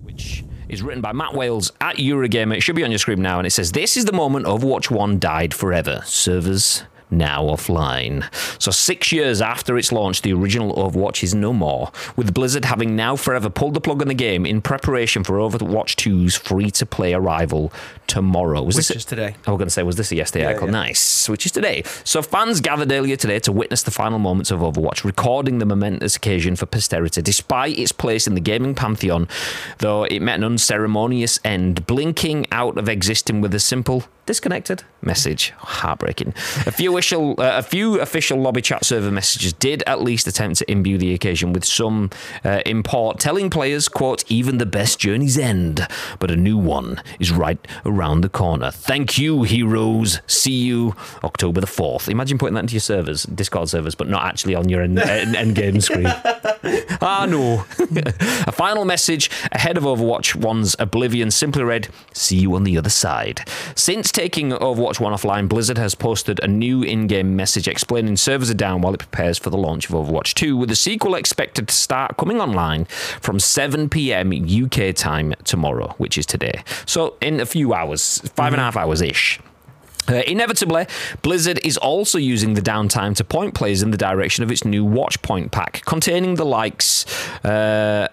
which 0.03 0.43
is 0.69 0.81
written 0.81 1.01
by 1.01 1.11
Matt 1.11 1.33
Wales 1.33 1.71
at 1.81 1.97
Eurogamer. 1.97 2.57
It 2.57 2.61
should 2.61 2.75
be 2.75 2.83
on 2.83 2.91
your 2.91 2.97
screen 2.97 3.21
now, 3.21 3.37
and 3.37 3.47
it 3.47 3.51
says, 3.51 3.71
This 3.71 3.97
is 3.97 4.05
the 4.05 4.13
moment 4.13 4.45
Overwatch 4.45 4.89
1 4.89 5.19
died 5.19 5.53
forever. 5.53 6.01
Servers 6.05 6.83
now 7.09 7.43
offline. 7.43 8.23
So, 8.61 8.71
six 8.71 9.11
years 9.11 9.41
after 9.41 9.77
its 9.77 9.91
launch, 9.91 10.21
the 10.21 10.33
original 10.33 10.73
Overwatch 10.75 11.23
is 11.23 11.33
no 11.35 11.53
more, 11.53 11.91
with 12.15 12.33
Blizzard 12.33 12.65
having 12.65 12.95
now 12.95 13.15
forever 13.15 13.49
pulled 13.49 13.73
the 13.73 13.81
plug 13.81 14.01
on 14.01 14.07
the 14.07 14.13
game 14.13 14.45
in 14.45 14.61
preparation 14.61 15.23
for 15.23 15.37
Overwatch 15.37 15.95
2's 15.95 16.35
free 16.35 16.71
to 16.71 16.85
play 16.85 17.13
arrival 17.13 17.71
tomorrow. 18.07 18.61
Was 18.63 18.75
Which 18.75 18.87
this 18.89 18.97
is 18.97 19.05
today. 19.05 19.35
I 19.47 19.51
was 19.51 19.57
going 19.57 19.67
to 19.67 19.71
say, 19.71 19.83
was 19.83 19.95
this 19.95 20.11
a 20.11 20.15
yesterday 20.15 20.45
article? 20.45 20.67
yeah. 20.67 20.71
Nice. 20.73 21.29
Which 21.29 21.45
is 21.45 21.51
today. 21.51 21.83
So 22.03 22.21
fans 22.21 22.61
gathered 22.61 22.91
earlier 22.91 23.15
today 23.15 23.39
to 23.39 23.51
witness 23.51 23.83
the 23.83 23.91
final 23.91 24.19
moments 24.19 24.51
of 24.51 24.59
Overwatch, 24.59 25.03
recording 25.03 25.59
the 25.59 25.65
momentous 25.65 26.15
occasion 26.15 26.55
for 26.55 26.65
posterity. 26.65 27.21
Despite 27.21 27.77
its 27.79 27.91
place 27.91 28.27
in 28.27 28.35
the 28.35 28.41
gaming 28.41 28.75
pantheon, 28.75 29.27
though 29.79 30.03
it 30.03 30.21
met 30.21 30.35
an 30.35 30.43
unceremonious 30.43 31.39
end, 31.43 31.85
blinking 31.87 32.45
out 32.51 32.77
of 32.77 32.89
existing 32.89 33.41
with 33.41 33.53
a 33.53 33.59
simple 33.59 34.03
disconnected 34.25 34.83
message. 35.01 35.53
Heartbreaking. 35.57 36.29
A 36.65 36.71
few 36.71 36.91
official, 36.97 37.39
uh, 37.39 37.57
a 37.57 37.61
few 37.61 37.99
official 37.99 38.39
lobby 38.39 38.61
chat 38.61 38.83
server 38.83 39.11
messages 39.11 39.53
did 39.53 39.83
at 39.85 40.01
least 40.01 40.27
attempt 40.27 40.59
to 40.59 40.71
imbue 40.71 40.97
the 40.97 41.13
occasion 41.13 41.53
with 41.53 41.63
some 41.63 42.09
uh, 42.43 42.61
import, 42.65 43.19
telling 43.19 43.49
players, 43.49 43.87
"quote 43.87 44.23
Even 44.29 44.57
the 44.57 44.65
best 44.65 44.99
journeys 44.99 45.37
end, 45.37 45.87
but 46.19 46.31
a 46.31 46.35
new 46.35 46.57
one 46.57 47.01
is 47.19 47.31
right 47.31 47.59
around 47.85 48.21
the 48.21 48.29
corner. 48.29 48.71
Thank 48.71 49.17
you, 49.17 49.43
heroes. 49.43 50.21
See 50.27 50.51
you 50.65 50.95
October 51.23 51.61
the 51.61 51.67
fourth. 51.67 52.09
Imagine 52.09 52.37
putting 52.37 52.55
that 52.55 52.61
into 52.61 52.73
your 52.73 52.81
servers, 52.81 53.23
Discord 53.23 53.69
servers, 53.69 53.95
but 53.95 54.07
not 54.07 54.25
actually 54.25 54.55
on 54.55 54.69
your 54.69 54.81
end, 54.81 54.99
end, 54.99 55.35
end 55.35 55.55
game 55.55 55.81
screen. 55.81 56.07
ah, 57.01 57.27
no. 57.29 57.65
a 58.47 58.51
final 58.51 58.85
message 58.85 59.29
ahead 59.51 59.77
of 59.77 59.83
Overwatch 59.83 60.39
1's 60.39 60.75
Oblivion 60.79 61.31
simply 61.31 61.63
read, 61.63 61.89
See 62.13 62.37
you 62.37 62.55
on 62.55 62.63
the 62.63 62.77
other 62.77 62.89
side. 62.89 63.47
Since 63.75 64.11
taking 64.15 64.51
Overwatch 64.51 65.01
1 65.01 65.11
offline, 65.11 65.49
Blizzard 65.49 65.77
has 65.77 65.93
posted 65.93 66.39
a 66.41 66.47
new 66.47 66.81
in 66.81 67.05
game 67.05 67.35
message 67.35 67.67
explaining 67.67 68.15
servers 68.15 68.49
are 68.49 68.53
down 68.53 68.79
while 68.79 68.93
it 68.93 68.99
prepares 68.99 69.37
for 69.37 69.49
the 69.49 69.57
launch 69.57 69.89
of 69.89 69.91
Overwatch 69.95 70.33
2, 70.35 70.55
with 70.55 70.69
the 70.69 70.75
sequel 70.75 71.15
expected 71.15 71.67
to 71.67 71.75
start 71.75 72.15
coming 72.15 72.39
online 72.39 72.85
from 73.19 73.41
7 73.41 73.89
pm 73.89 74.31
UK 74.31 74.95
time 74.95 75.33
tomorrow, 75.43 75.93
which 75.97 76.17
is 76.17 76.25
today. 76.25 76.63
So, 76.85 77.17
in 77.19 77.41
a 77.41 77.45
few 77.45 77.73
hours, 77.73 78.19
five 78.35 78.53
and 78.53 78.61
a 78.61 78.63
half 78.63 78.77
hours 78.77 79.01
ish. 79.01 79.41
Uh, 80.07 80.21
inevitably, 80.27 80.85
Blizzard 81.21 81.59
is 81.65 81.75
also 81.75 82.17
using 82.17 82.53
the 82.53 82.61
downtime 82.61 83.15
to 83.17 83.23
point 83.25 83.53
players 83.53 83.83
in 83.83 83.91
the 83.91 83.97
direction 83.97 84.45
of 84.45 84.51
its 84.51 84.63
new 84.63 84.85
Watchpoint 84.85 85.51
pack, 85.51 85.81
containing 85.85 86.35
the 86.35 86.45
likes. 86.45 87.05
Uh, 87.43 88.07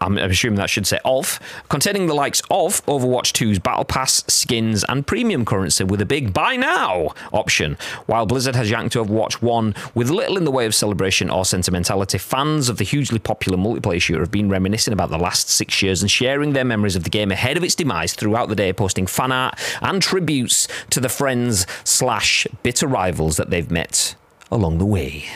I'm 0.00 0.16
assuming 0.16 0.58
that 0.58 0.70
should 0.70 0.86
say 0.86 0.98
of, 1.04 1.38
containing 1.68 2.06
the 2.06 2.14
likes 2.14 2.40
of 2.50 2.84
Overwatch 2.86 3.32
2's 3.32 3.58
Battle 3.58 3.84
Pass, 3.84 4.24
skins, 4.28 4.82
and 4.88 5.06
premium 5.06 5.44
currency 5.44 5.84
with 5.84 6.00
a 6.00 6.06
big 6.06 6.32
buy 6.32 6.56
now 6.56 7.14
option. 7.32 7.76
While 8.06 8.24
Blizzard 8.24 8.56
has 8.56 8.70
yanked 8.70 8.94
Overwatch 8.94 9.42
1 9.42 9.74
with 9.94 10.08
little 10.08 10.38
in 10.38 10.44
the 10.44 10.50
way 10.50 10.64
of 10.64 10.74
celebration 10.74 11.28
or 11.28 11.44
sentimentality, 11.44 12.16
fans 12.16 12.68
of 12.68 12.78
the 12.78 12.84
hugely 12.84 13.18
popular 13.18 13.58
multiplayer 13.58 14.00
shooter 14.00 14.20
have 14.20 14.30
been 14.30 14.48
reminiscing 14.48 14.94
about 14.94 15.10
the 15.10 15.18
last 15.18 15.50
six 15.50 15.82
years 15.82 16.00
and 16.00 16.10
sharing 16.10 16.54
their 16.54 16.64
memories 16.64 16.96
of 16.96 17.04
the 17.04 17.10
game 17.10 17.30
ahead 17.30 17.56
of 17.56 17.64
its 17.64 17.74
demise 17.74 18.14
throughout 18.14 18.48
the 18.48 18.56
day, 18.56 18.72
posting 18.72 19.06
fan 19.06 19.32
art 19.32 19.58
and 19.82 20.00
tributes 20.00 20.66
to 20.88 21.00
the 21.00 21.08
friends 21.10 21.66
slash 21.84 22.46
bitter 22.62 22.86
rivals 22.86 23.36
that 23.36 23.50
they've 23.50 23.70
met 23.70 24.14
along 24.50 24.78
the 24.78 24.86
way. 24.86 25.26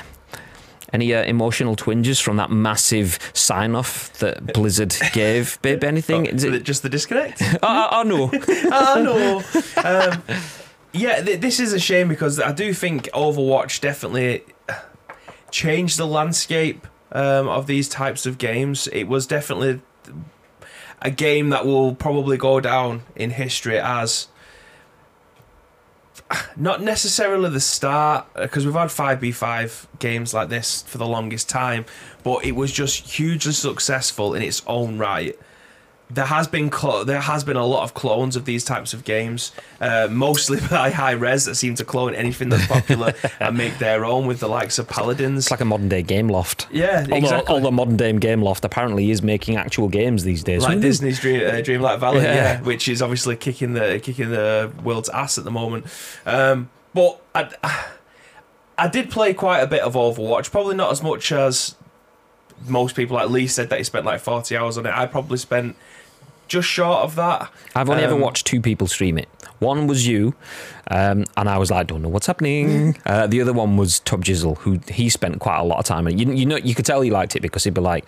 Any 0.95 1.13
uh, 1.13 1.25
emotional 1.25 1.75
twinges 1.75 2.21
from 2.21 2.37
that 2.37 2.53
massive 2.53 3.19
sign 3.33 3.75
off 3.75 4.13
that 4.21 4.55
Blizzard 4.55 4.95
gave, 5.13 5.61
babe? 5.61 5.83
Anything? 5.83 6.27
Is 6.27 6.45
it, 6.45 6.55
it 6.55 6.63
just 6.63 6.85
the 6.85 6.89
disconnect? 6.89 7.43
oh, 7.65 7.89
oh, 7.91 8.03
no. 8.05 8.31
oh 8.71 9.43
no. 9.77 9.83
Um, 9.83 10.23
yeah, 10.93 11.21
th- 11.21 11.41
this 11.41 11.59
is 11.59 11.73
a 11.73 11.81
shame 11.81 12.07
because 12.09 12.39
I 12.39 12.53
do 12.53 12.73
think 12.73 13.09
Overwatch 13.13 13.81
definitely 13.81 14.45
changed 15.51 15.99
the 15.99 16.07
landscape 16.07 16.87
um, 17.11 17.49
of 17.49 17.67
these 17.67 17.89
types 17.89 18.25
of 18.25 18.39
games. 18.39 18.87
It 18.93 19.09
was 19.09 19.27
definitely 19.27 19.83
a 21.03 21.11
game 21.11 21.49
that 21.49 21.67
will 21.67 21.97
probably 21.97 22.37
go 22.37 22.61
down 22.61 23.03
in 23.17 23.31
history 23.31 23.81
as 23.81 24.29
not 26.57 26.83
necessarily 26.83 27.51
the 27.51 27.61
start 27.61 28.27
because 28.35 28.65
we've 28.65 28.75
had 28.75 28.89
5v5 28.89 29.87
games 29.99 30.35
like 30.35 30.49
this 30.49 30.83
for 30.83 30.99
the 30.99 31.07
longest 31.07 31.49
time 31.49 31.85
but 32.23 32.45
it 32.45 32.53
was 32.53 32.73
just 32.73 33.07
hugely 33.19 33.53
successful 33.53 34.35
in 34.35 34.43
its 34.43 34.63
own 34.67 34.99
right 34.99 35.39
there 36.11 36.27
has 36.27 36.47
been 36.47 36.69
clo- 36.71 37.03
there 37.03 37.21
has 37.21 37.45
been 37.45 37.57
a 37.57 37.65
lot 37.65 37.83
of 37.83 37.95
clones 37.95 38.37
of 38.37 38.45
these 38.45 38.63
types 38.63 38.93
of 38.93 39.05
games, 39.05 39.53
uh, 39.81 40.07
mostly 40.11 40.61
by 40.71 40.91
Hi-Rez 40.91 41.47
that 41.47 41.55
seem 41.55 41.75
to 41.77 41.85
clone 41.85 42.15
anything 42.15 42.51
that's 42.51 42.67
popular 42.67 43.15
and 43.41 43.57
make 43.57 43.79
their 43.79 44.05
own 44.05 44.27
with 44.27 44.39
the 44.41 44.49
likes 44.49 44.79
of 44.79 44.87
paladins. 44.87 45.45
It's 45.47 45.51
like 45.51 45.61
a 45.61 45.65
modern 45.65 45.89
day 45.89 46.03
Gameloft. 46.03 46.67
yeah, 46.71 47.01
Although, 47.01 47.17
exactly. 47.17 47.55
although 47.55 47.71
modern 47.71 47.97
day 47.97 48.13
Gameloft 48.13 48.65
apparently 48.65 49.11
is 49.11 49.23
making 49.23 49.57
actual 49.57 49.89
games 49.89 50.25
these 50.25 50.45
days. 50.45 50.63
like 50.63 50.77
Ooh. 50.77 50.81
Disney's 50.83 51.19
Dream, 51.21 51.41
uh, 51.41 51.53
Dreamlight 51.55 51.99
Valley, 52.01 52.23
Yeah. 52.23 52.35
yeah. 52.35 52.61
which 52.61 52.87
is 52.87 53.01
obviously 53.01 53.35
kicking 53.37 53.73
the 53.73 53.99
kicking 54.03 54.31
the 54.31 54.71
world's 54.85 55.09
ass 55.09 55.39
at 55.39 55.45
the 55.45 55.51
moment. 55.51 55.87
Um, 56.27 56.69
but 56.93 57.21
I, 57.35 57.49
I 58.77 58.89
did 58.89 59.11
play 59.11 59.35
quite 59.35 59.61
a 59.61 59.67
bit 59.67 59.81
of 59.83 59.95
Overwatch, 59.95 60.51
probably 60.51 60.77
not 60.77 60.93
as 60.93 61.03
much 61.03 61.33
as 61.33 61.77
most 62.67 62.95
people. 62.97 63.19
at 63.19 63.31
least 63.31 63.57
said 63.57 63.71
that 63.71 63.79
he 63.79 63.85
spent 63.85 64.05
like 64.05 64.21
forty 64.21 64.57
hours 64.57 64.79
on 64.79 64.87
it. 64.87 64.93
I 64.97 65.07
probably 65.07 65.39
spent 65.39 65.77
just 66.49 66.69
short 66.69 66.99
of 66.99 67.15
that. 67.17 67.51
I've 67.75 67.89
only 67.89 68.03
ever 68.05 68.15
Um, 68.15 68.21
watched 68.21 68.47
two 68.47 68.61
people 68.61 68.87
stream 68.87 69.17
it. 69.19 69.29
One 69.61 69.87
was 69.87 70.07
you, 70.07 70.35
um, 70.91 71.25
and 71.37 71.49
I 71.49 71.57
was 71.59 71.71
like, 71.71 71.87
don't 71.87 72.03
know 72.03 72.09
what's 72.09 72.27
happening. 72.27 72.97
uh, 73.07 73.27
the 73.27 73.41
other 73.41 73.53
one 73.53 73.77
was 73.79 74.01
Tub 74.01 74.25
Jizzle, 74.25 74.59
who 74.59 74.81
he 74.89 75.09
spent 75.09 75.39
quite 75.41 75.59
a 75.59 75.63
lot 75.65 75.79
of 75.79 75.85
time 75.87 76.07
And. 76.07 76.21
You, 76.21 76.33
you 76.33 76.45
know, 76.45 76.57
you 76.57 76.75
could 76.75 76.85
tell 76.85 77.01
he 77.01 77.11
liked 77.11 77.35
it 77.37 77.41
because 77.41 77.65
he'd 77.65 77.73
be 77.73 77.81
like, 77.81 78.05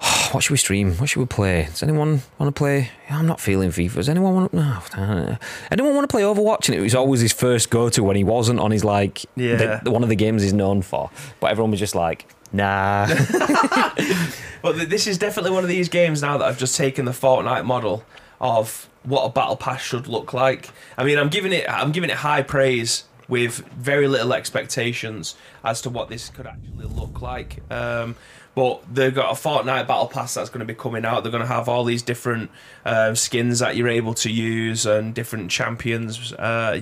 "Oh, 0.00 0.28
"What 0.32 0.42
should 0.44 0.52
we 0.52 0.58
stream? 0.58 0.92
What 0.98 1.08
should 1.08 1.20
we 1.20 1.26
play? 1.26 1.64
Does 1.70 1.82
anyone 1.82 2.22
want 2.38 2.54
to 2.54 2.58
play? 2.58 2.90
Yeah, 3.08 3.18
I'm 3.18 3.26
not 3.26 3.40
feeling 3.40 3.70
FIFA. 3.70 3.94
Does 3.94 4.08
anyone 4.08 4.34
want? 4.34 4.52
No, 4.54 4.78
uh, 4.96 5.36
anyone 5.72 5.94
want 5.96 6.08
to 6.08 6.12
play 6.12 6.22
Overwatch?" 6.22 6.68
And 6.68 6.76
it 6.78 6.80
was 6.80 6.94
always 6.94 7.20
his 7.20 7.32
first 7.32 7.70
go-to 7.70 8.04
when 8.04 8.14
he 8.16 8.22
wasn't 8.24 8.60
on 8.60 8.70
his 8.70 8.84
like 8.84 9.24
Yeah. 9.34 9.80
the, 9.82 9.90
one 9.90 10.02
of 10.04 10.08
the 10.10 10.16
games 10.16 10.42
he's 10.42 10.52
known 10.52 10.82
for. 10.82 11.10
But 11.40 11.50
everyone 11.50 11.70
was 11.72 11.80
just 11.80 11.94
like, 11.96 12.26
"Nah." 12.52 13.06
But 14.62 14.76
th- 14.76 14.88
this 14.88 15.06
is 15.06 15.18
definitely 15.18 15.50
one 15.50 15.64
of 15.64 15.68
these 15.68 15.88
games 15.88 16.22
now 16.22 16.38
that 16.38 16.46
I've 16.46 16.58
just 16.58 16.76
taken 16.76 17.04
the 17.04 17.10
Fortnite 17.12 17.64
model 17.64 18.04
of 18.40 18.88
what 19.02 19.24
a 19.24 19.28
battle 19.28 19.56
pass 19.56 19.82
should 19.82 20.06
look 20.06 20.32
like. 20.32 20.70
I 20.96 21.04
mean, 21.04 21.18
I'm 21.18 21.28
giving 21.28 21.52
it 21.52 21.68
I'm 21.68 21.92
giving 21.92 22.10
it 22.10 22.16
high 22.16 22.42
praise 22.42 23.04
with 23.28 23.56
very 23.76 24.06
little 24.08 24.32
expectations 24.32 25.34
as 25.64 25.80
to 25.82 25.90
what 25.90 26.08
this 26.08 26.28
could 26.28 26.46
actually 26.46 26.86
look 26.86 27.20
like. 27.20 27.60
Um, 27.70 28.14
but 28.54 28.82
they've 28.92 29.14
got 29.14 29.30
a 29.30 29.34
Fortnite 29.34 29.86
Battle 29.86 30.08
Pass 30.08 30.34
that's 30.34 30.50
going 30.50 30.60
to 30.60 30.66
be 30.66 30.74
coming 30.74 31.04
out. 31.06 31.22
They're 31.22 31.32
going 31.32 31.42
to 31.42 31.46
have 31.48 31.68
all 31.70 31.84
these 31.84 32.02
different 32.02 32.50
um, 32.84 33.16
skins 33.16 33.60
that 33.60 33.76
you're 33.76 33.88
able 33.88 34.12
to 34.14 34.30
use 34.30 34.84
and 34.84 35.14
different 35.14 35.50
champions. 35.50 36.32
Uh, 36.34 36.80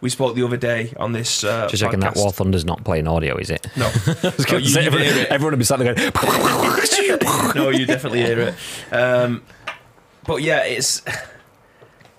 we 0.00 0.10
spoke 0.10 0.36
the 0.36 0.44
other 0.44 0.56
day 0.56 0.92
on 0.96 1.12
this. 1.12 1.42
Uh, 1.42 1.66
Just 1.68 1.82
checking 1.82 2.00
that. 2.00 2.14
War 2.14 2.30
Thunder's 2.30 2.64
not 2.64 2.84
playing 2.84 3.08
audio, 3.08 3.36
is 3.36 3.50
it? 3.50 3.66
No, 3.76 3.90
No, 4.06 4.56
you- 4.58 4.68
say, 4.68 4.82
you 4.82 4.86
everyone, 4.86 5.26
everyone 5.30 5.52
would 5.54 5.58
be 5.58 5.64
sat 5.64 5.80
there 5.80 5.94
going, 5.94 6.12
no, 7.56 7.70
you 7.70 7.84
definitely 7.84 8.20
hear 8.22 8.38
it. 8.40 8.54
Um, 8.94 9.42
but 10.24 10.42
yeah, 10.42 10.64
it's. 10.64 11.02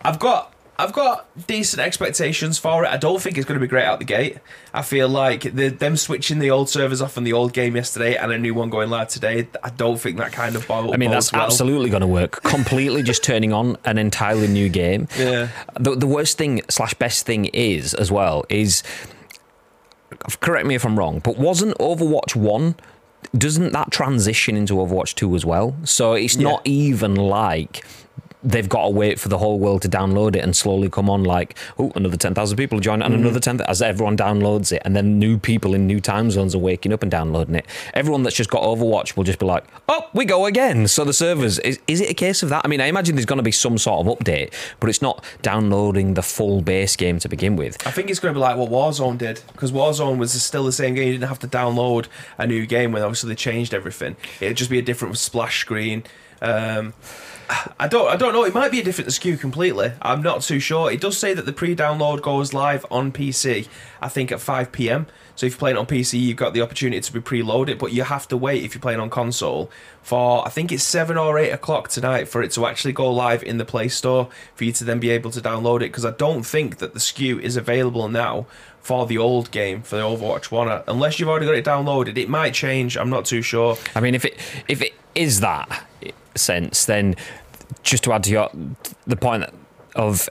I've 0.01 0.19
got 0.19 0.53
I've 0.79 0.93
got 0.93 1.27
decent 1.45 1.81
expectations 1.81 2.57
for 2.57 2.85
it. 2.85 2.87
I 2.87 2.95
don't 2.95 3.21
think 3.21 3.37
it's 3.37 3.45
going 3.45 3.59
to 3.59 3.61
be 3.61 3.67
great 3.67 3.83
out 3.83 3.99
the 3.99 4.05
gate. 4.05 4.37
I 4.73 4.81
feel 4.81 5.09
like 5.09 5.41
the, 5.41 5.67
them 5.67 5.97
switching 5.97 6.39
the 6.39 6.51
old 6.51 6.69
servers 6.69 7.01
off 7.01 7.17
on 7.17 7.25
the 7.25 7.33
old 7.33 7.51
game 7.51 7.75
yesterday 7.75 8.15
and 8.15 8.31
a 8.31 8.37
new 8.37 8.53
one 8.53 8.69
going 8.69 8.89
live 8.89 9.09
today. 9.09 9.49
I 9.61 9.71
don't 9.71 9.99
think 9.99 10.17
that 10.19 10.31
kind 10.31 10.55
of. 10.55 10.65
Bo- 10.69 10.93
I 10.93 10.95
mean, 10.95 11.11
that's 11.11 11.33
well. 11.33 11.41
absolutely 11.41 11.89
going 11.89 11.99
to 11.99 12.07
work. 12.07 12.41
Completely 12.43 13.03
just 13.03 13.25
turning 13.25 13.51
on 13.51 13.77
an 13.83 13.97
entirely 13.97 14.47
new 14.47 14.69
game. 14.69 15.09
Yeah. 15.17 15.49
The, 15.77 15.95
the 15.95 16.07
worst 16.07 16.37
thing 16.37 16.61
slash 16.69 16.93
best 16.93 17.25
thing 17.25 17.45
is 17.47 17.93
as 17.93 18.09
well 18.09 18.45
is, 18.47 18.81
correct 20.39 20.65
me 20.65 20.75
if 20.75 20.85
I'm 20.85 20.97
wrong, 20.97 21.19
but 21.19 21.37
wasn't 21.37 21.77
Overwatch 21.77 22.37
one? 22.37 22.77
Doesn't 23.37 23.73
that 23.73 23.91
transition 23.91 24.55
into 24.55 24.75
Overwatch 24.75 25.13
two 25.13 25.35
as 25.35 25.45
well? 25.45 25.75
So 25.83 26.13
it's 26.13 26.37
not 26.37 26.61
even 26.65 27.15
like 27.15 27.85
they've 28.43 28.69
got 28.69 28.83
to 28.83 28.89
wait 28.89 29.19
for 29.19 29.27
the 29.27 29.37
whole 29.37 29.59
world 29.59 29.81
to 29.81 29.89
download 29.89 30.35
it 30.35 30.39
and 30.39 30.55
slowly 30.55 30.89
come 30.89 31.09
on 31.09 31.23
like 31.23 31.57
oh 31.77 31.91
another 31.95 32.15
10,000 32.15 32.55
people 32.57 32.79
join 32.79 33.01
and 33.01 33.13
another 33.13 33.39
10 33.39 33.61
as 33.61 33.81
everyone 33.81 34.15
downloads 34.15 34.71
it 34.71 34.81
and 34.85 34.95
then 34.95 35.19
new 35.19 35.37
people 35.37 35.73
in 35.73 35.85
new 35.85 35.99
time 35.99 36.31
zones 36.31 36.55
are 36.55 36.59
waking 36.59 36.93
up 36.93 37.01
and 37.01 37.11
downloading 37.11 37.55
it 37.55 37.65
everyone 37.93 38.23
that's 38.23 38.35
just 38.35 38.49
got 38.49 38.63
overwatch 38.63 39.17
will 39.17 39.25
just 39.25 39.39
be 39.39 39.45
like 39.45 39.65
oh 39.89 40.09
we 40.13 40.23
go 40.23 40.45
again 40.45 40.87
so 40.87 41.03
the 41.03 41.13
servers 41.13 41.59
is, 41.59 41.79
is 41.87 41.99
it 41.99 42.09
a 42.09 42.13
case 42.13 42.41
of 42.41 42.49
that 42.49 42.61
i 42.63 42.67
mean 42.67 42.79
i 42.79 42.85
imagine 42.85 43.15
there's 43.15 43.25
going 43.25 43.37
to 43.37 43.43
be 43.43 43.51
some 43.51 43.77
sort 43.77 44.05
of 44.05 44.17
update 44.17 44.53
but 44.79 44.89
it's 44.89 45.01
not 45.01 45.23
downloading 45.41 46.13
the 46.13 46.21
full 46.23 46.61
base 46.61 46.95
game 46.95 47.19
to 47.19 47.27
begin 47.27 47.55
with 47.55 47.77
I 47.85 47.91
think 47.91 48.09
it's 48.09 48.19
going 48.19 48.33
to 48.33 48.37
be 48.37 48.41
like 48.41 48.55
what 48.55 48.69
Warzone 48.69 49.17
did 49.17 49.41
because 49.51 49.71
Warzone 49.71 50.17
was 50.17 50.31
still 50.41 50.63
the 50.63 50.71
same 50.71 50.93
game. 50.93 51.07
You 51.07 51.13
didn't 51.13 51.29
have 51.29 51.39
to 51.39 51.47
download 51.47 52.07
a 52.37 52.45
new 52.45 52.65
game 52.65 52.91
when 52.91 53.01
obviously 53.01 53.29
they 53.29 53.35
changed 53.35 53.73
everything. 53.73 54.15
It'd 54.39 54.57
just 54.57 54.69
be 54.69 54.77
a 54.79 54.83
different 54.83 55.17
splash 55.17 55.61
screen. 55.61 56.03
Um, 56.41 56.93
I 57.79 57.87
don't, 57.87 58.07
I 58.07 58.15
don't 58.15 58.33
know. 58.33 58.43
It 58.43 58.53
might 58.53 58.71
be 58.71 58.79
a 58.79 58.83
different 58.83 59.09
SKU 59.09 59.39
completely. 59.39 59.93
I'm 60.01 60.21
not 60.21 60.41
too 60.41 60.59
sure. 60.59 60.91
It 60.91 61.01
does 61.01 61.17
say 61.17 61.33
that 61.33 61.45
the 61.45 61.53
pre-download 61.53 62.21
goes 62.21 62.53
live 62.53 62.85
on 62.91 63.11
PC. 63.11 63.67
I 64.01 64.07
think 64.07 64.31
at 64.31 64.39
5 64.39 64.71
p.m. 64.71 65.07
So 65.35 65.45
if 65.45 65.53
you're 65.53 65.59
playing 65.59 65.77
on 65.77 65.87
PC, 65.87 66.19
you've 66.19 66.37
got 66.37 66.53
the 66.53 66.61
opportunity 66.61 67.01
to 67.01 67.13
be 67.13 67.19
preloaded, 67.19 67.79
but 67.79 67.91
you 67.91 68.03
have 68.03 68.27
to 68.27 68.37
wait 68.37 68.63
if 68.63 68.75
you're 68.75 68.81
playing 68.81 68.99
on 68.99 69.09
console 69.09 69.71
for 70.03 70.45
I 70.45 70.49
think 70.49 70.71
it's 70.71 70.83
seven 70.83 71.17
or 71.17 71.39
eight 71.39 71.51
o'clock 71.51 71.87
tonight 71.89 72.27
for 72.27 72.43
it 72.43 72.51
to 72.51 72.65
actually 72.65 72.93
go 72.93 73.11
live 73.11 73.41
in 73.43 73.57
the 73.57 73.65
Play 73.65 73.87
Store 73.87 74.29
for 74.53 74.63
you 74.65 74.71
to 74.73 74.83
then 74.83 74.99
be 74.99 75.09
able 75.09 75.31
to 75.31 75.41
download 75.41 75.77
it. 75.77 75.89
Because 75.89 76.05
I 76.05 76.11
don't 76.11 76.43
think 76.43 76.77
that 76.77 76.93
the 76.93 76.99
SKU 76.99 77.41
is 77.41 77.57
available 77.57 78.09
now 78.09 78.45
for 78.81 79.07
the 79.07 79.17
old 79.17 79.49
game 79.51 79.81
for 79.81 79.95
the 79.95 80.01
Overwatch 80.03 80.51
One, 80.51 80.83
unless 80.87 81.19
you've 81.19 81.29
already 81.29 81.45
got 81.45 81.55
it 81.55 81.65
downloaded. 81.65 82.17
It 82.17 82.29
might 82.29 82.53
change. 82.53 82.97
I'm 82.97 83.09
not 83.09 83.25
too 83.25 83.41
sure. 83.41 83.77
I 83.95 84.01
mean, 84.01 84.15
if 84.15 84.25
it 84.25 84.37
if 84.67 84.81
it 84.81 84.93
is 85.15 85.39
that 85.39 85.85
sense, 86.39 86.85
then 86.85 87.15
just 87.83 88.03
to 88.05 88.13
add 88.13 88.23
to 88.23 88.31
your 88.31 88.49
the 89.05 89.15
point 89.15 89.45
of 89.95 90.29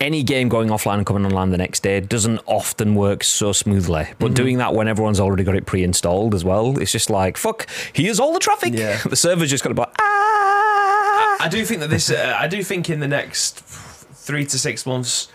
any 0.00 0.22
game 0.22 0.48
going 0.48 0.68
offline 0.68 0.96
and 0.98 1.04
coming 1.06 1.26
online 1.26 1.50
the 1.50 1.58
next 1.58 1.82
day 1.82 2.00
doesn't 2.00 2.40
often 2.46 2.94
work 2.94 3.22
so 3.22 3.52
smoothly. 3.52 4.06
But 4.18 4.26
Mm-hmm. 4.26 4.34
doing 4.34 4.58
that 4.58 4.74
when 4.74 4.88
everyone's 4.88 5.20
already 5.20 5.44
got 5.44 5.56
it 5.56 5.66
pre-installed 5.66 6.34
as 6.34 6.44
well, 6.44 6.78
it's 6.78 6.92
just 6.92 7.10
like 7.10 7.36
fuck. 7.36 7.66
Here's 7.92 8.18
all 8.20 8.32
the 8.32 8.38
traffic. 8.40 8.72
Yeah. 8.74 8.98
the 9.08 9.16
server's 9.16 9.50
just 9.50 9.62
got 9.62 9.68
to 9.70 9.74
be 9.74 9.80
like 9.80 9.94
ah. 10.00 11.36
I 11.40 11.48
do 11.48 11.64
think 11.64 11.80
that 11.80 11.90
this. 11.90 12.10
Uh, 12.10 12.36
I 12.38 12.46
do 12.48 12.62
think 12.62 12.88
in 12.90 13.00
the 13.00 13.08
next 13.08 13.58
three 13.60 14.44
to 14.46 14.58
six 14.58 14.84
months, 14.86 15.28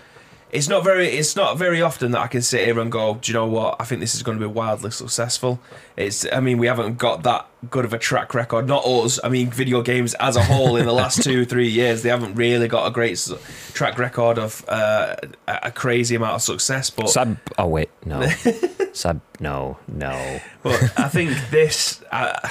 it's 0.55 0.69
not 0.69 0.83
very. 0.83 1.09
It's 1.09 1.35
not 1.35 1.57
very 1.57 1.81
often 1.81 2.12
that 2.12 2.21
I 2.21 2.27
can 2.27 2.41
sit 2.41 2.65
here 2.65 2.79
and 2.79 2.91
go, 2.91 3.15
do 3.15 3.31
you 3.31 3.38
know 3.38 3.45
what? 3.45 3.75
I 3.79 3.85
think 3.85 4.01
this 4.01 4.15
is 4.15 4.24
going 4.24 4.39
to 4.39 4.47
be 4.47 4.51
wildly 4.51 4.91
successful. 4.91 5.59
It's. 5.97 6.25
I 6.31 6.39
mean, 6.39 6.57
we 6.57 6.67
haven't 6.67 6.97
got 6.97 7.24
that 7.24 7.47
good 7.69 7.85
of 7.85 7.93
a 7.93 8.00
track 8.00 8.33
record. 8.33 8.67
Not 8.67 8.85
us. 8.85 9.19
I 9.24 9.29
mean, 9.29 9.50
video 9.50 9.81
games 9.81 10.13
as 10.15 10.35
a 10.35 10.43
whole 10.43 10.77
in 10.77 10.85
the 10.85 10.93
last 10.93 11.21
two, 11.27 11.45
three 11.45 11.67
years, 11.67 12.01
they 12.03 12.09
haven't 12.09 12.35
really 12.35 12.67
got 12.67 12.88
a 12.88 12.91
great 12.91 13.19
track 13.74 14.00
record 14.00 14.39
of 14.39 14.63
uh, 14.67 15.15
a 15.47 15.71
crazy 15.71 16.15
amount 16.15 16.35
of 16.35 16.41
success. 16.41 16.89
But 16.89 17.09
Sab. 17.09 17.38
Oh 17.57 17.67
wait, 17.67 17.89
no. 18.05 18.25
Sab. 18.93 19.21
No, 19.39 19.77
no. 19.88 20.39
But 20.63 20.97
I 20.97 21.09
think 21.09 21.31
this. 21.51 22.01
Uh, 22.12 22.50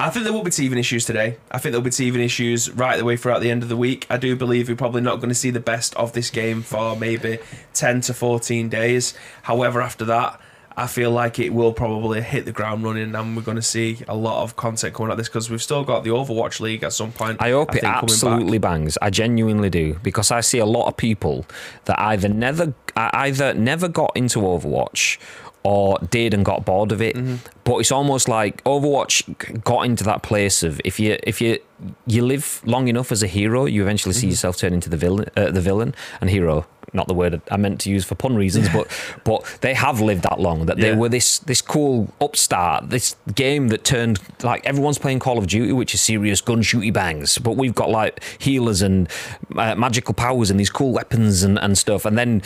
I 0.00 0.10
think 0.10 0.24
there 0.24 0.32
will 0.32 0.42
be 0.42 0.50
teething 0.50 0.78
issues 0.78 1.04
today. 1.04 1.38
I 1.50 1.58
think 1.58 1.72
there'll 1.72 1.82
be 1.82 1.90
teething 1.90 2.20
issues 2.20 2.70
right 2.70 2.98
the 2.98 3.04
way 3.04 3.16
throughout 3.16 3.40
the 3.40 3.50
end 3.50 3.62
of 3.62 3.68
the 3.68 3.76
week. 3.76 4.06
I 4.10 4.16
do 4.16 4.34
believe 4.34 4.68
we're 4.68 4.76
probably 4.76 5.02
not 5.02 5.16
going 5.16 5.28
to 5.28 5.34
see 5.34 5.50
the 5.50 5.60
best 5.60 5.94
of 5.94 6.12
this 6.12 6.30
game 6.30 6.62
for 6.62 6.96
maybe 6.96 7.38
10 7.74 8.00
to 8.02 8.14
14 8.14 8.68
days. 8.68 9.14
However, 9.42 9.80
after 9.80 10.04
that, 10.06 10.40
I 10.76 10.88
feel 10.88 11.12
like 11.12 11.38
it 11.38 11.50
will 11.50 11.72
probably 11.72 12.20
hit 12.20 12.46
the 12.46 12.52
ground 12.52 12.82
running 12.82 13.14
and 13.14 13.36
we're 13.36 13.42
going 13.42 13.56
to 13.56 13.62
see 13.62 13.98
a 14.08 14.16
lot 14.16 14.42
of 14.42 14.56
content 14.56 14.94
coming 14.94 15.10
out 15.10 15.12
of 15.12 15.18
this 15.18 15.28
because 15.28 15.48
we've 15.48 15.62
still 15.62 15.84
got 15.84 16.02
the 16.02 16.10
Overwatch 16.10 16.58
League 16.58 16.82
at 16.82 16.92
some 16.92 17.12
point. 17.12 17.40
I 17.40 17.50
hope 17.50 17.70
it 17.70 17.80
think, 17.80 17.84
coming 17.84 18.02
absolutely 18.02 18.58
bangs. 18.58 18.98
I 19.00 19.10
genuinely 19.10 19.70
do 19.70 20.00
because 20.02 20.32
I 20.32 20.40
see 20.40 20.58
a 20.58 20.66
lot 20.66 20.88
of 20.88 20.96
people 20.96 21.46
that 21.84 21.98
either 22.00 22.28
never 22.28 22.74
either 22.96 23.54
never 23.54 23.86
got 23.86 24.12
into 24.16 24.40
Overwatch 24.40 25.18
or 25.64 25.98
did 26.10 26.34
and 26.34 26.44
got 26.44 26.64
bored 26.64 26.92
of 26.92 27.00
it. 27.00 27.16
Mm-hmm. 27.16 27.36
But 27.64 27.78
it's 27.78 27.90
almost 27.90 28.28
like 28.28 28.62
Overwatch 28.64 29.64
got 29.64 29.86
into 29.86 30.04
that 30.04 30.22
place 30.22 30.62
of 30.62 30.80
if 30.84 31.00
you 31.00 31.18
if 31.22 31.40
you 31.40 31.58
you 32.06 32.24
live 32.24 32.60
long 32.64 32.88
enough 32.88 33.10
as 33.10 33.22
a 33.22 33.26
hero, 33.26 33.64
you 33.64 33.82
eventually 33.82 34.12
Mm-hmm. 34.14 34.20
see 34.20 34.28
yourself 34.28 34.56
turn 34.58 34.72
into 34.74 34.90
the 34.90 34.96
villain. 34.98 35.26
Uh, 35.36 35.50
the 35.50 35.60
villain 35.62 35.94
and 36.20 36.30
hero. 36.30 36.66
Not 36.92 37.08
the 37.08 37.14
word 37.14 37.40
I 37.50 37.56
meant 37.56 37.80
to 37.80 37.90
use 37.90 38.04
for 38.04 38.14
pun 38.14 38.36
reasons, 38.36 38.68
but 38.68 38.86
but 39.24 39.58
they 39.62 39.74
have 39.74 40.00
lived 40.00 40.22
that 40.22 40.38
long 40.38 40.66
that 40.66 40.76
they 40.76 40.90
Yeah. 40.90 40.96
were 40.96 41.08
this 41.08 41.38
this 41.40 41.60
cool 41.60 42.12
upstart, 42.20 42.90
this 42.90 43.16
game 43.34 43.68
that 43.68 43.82
turned 43.84 44.20
like 44.44 44.64
everyone's 44.64 44.98
playing 44.98 45.18
Call 45.18 45.36
of 45.38 45.46
Duty, 45.48 45.72
which 45.72 45.92
is 45.94 46.00
serious 46.02 46.40
gun 46.40 46.62
shooty 46.62 46.92
bangs, 46.92 47.38
but 47.38 47.56
we've 47.56 47.74
got 47.74 47.90
like 47.90 48.22
healers 48.38 48.80
and 48.82 49.08
uh, 49.56 49.74
magical 49.74 50.14
powers 50.14 50.50
and 50.50 50.60
these 50.60 50.70
cool 50.70 50.92
weapons 50.92 51.42
and, 51.42 51.58
and 51.58 51.76
stuff, 51.78 52.04
and 52.04 52.16
then. 52.18 52.42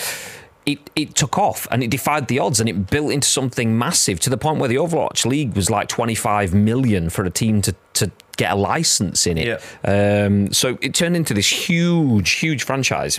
It, 0.72 0.90
it 0.94 1.14
took 1.14 1.38
off 1.38 1.66
and 1.70 1.82
it 1.82 1.88
defied 1.90 2.28
the 2.28 2.38
odds 2.40 2.60
and 2.60 2.68
it 2.68 2.90
built 2.90 3.10
into 3.10 3.26
something 3.26 3.78
massive 3.78 4.20
to 4.20 4.28
the 4.28 4.36
point 4.36 4.58
where 4.60 4.68
the 4.68 4.74
Overwatch 4.76 5.24
League 5.24 5.54
was 5.56 5.70
like 5.70 5.88
25 5.88 6.52
million 6.52 7.08
for 7.08 7.24
a 7.24 7.30
team 7.30 7.62
to, 7.62 7.74
to 7.94 8.10
get 8.36 8.52
a 8.52 8.54
license 8.54 9.26
in 9.26 9.38
it. 9.38 9.62
Um, 9.82 10.52
so 10.52 10.76
it 10.82 10.92
turned 10.94 11.16
into 11.16 11.32
this 11.32 11.48
huge, 11.68 12.32
huge 12.32 12.64
franchise. 12.64 13.18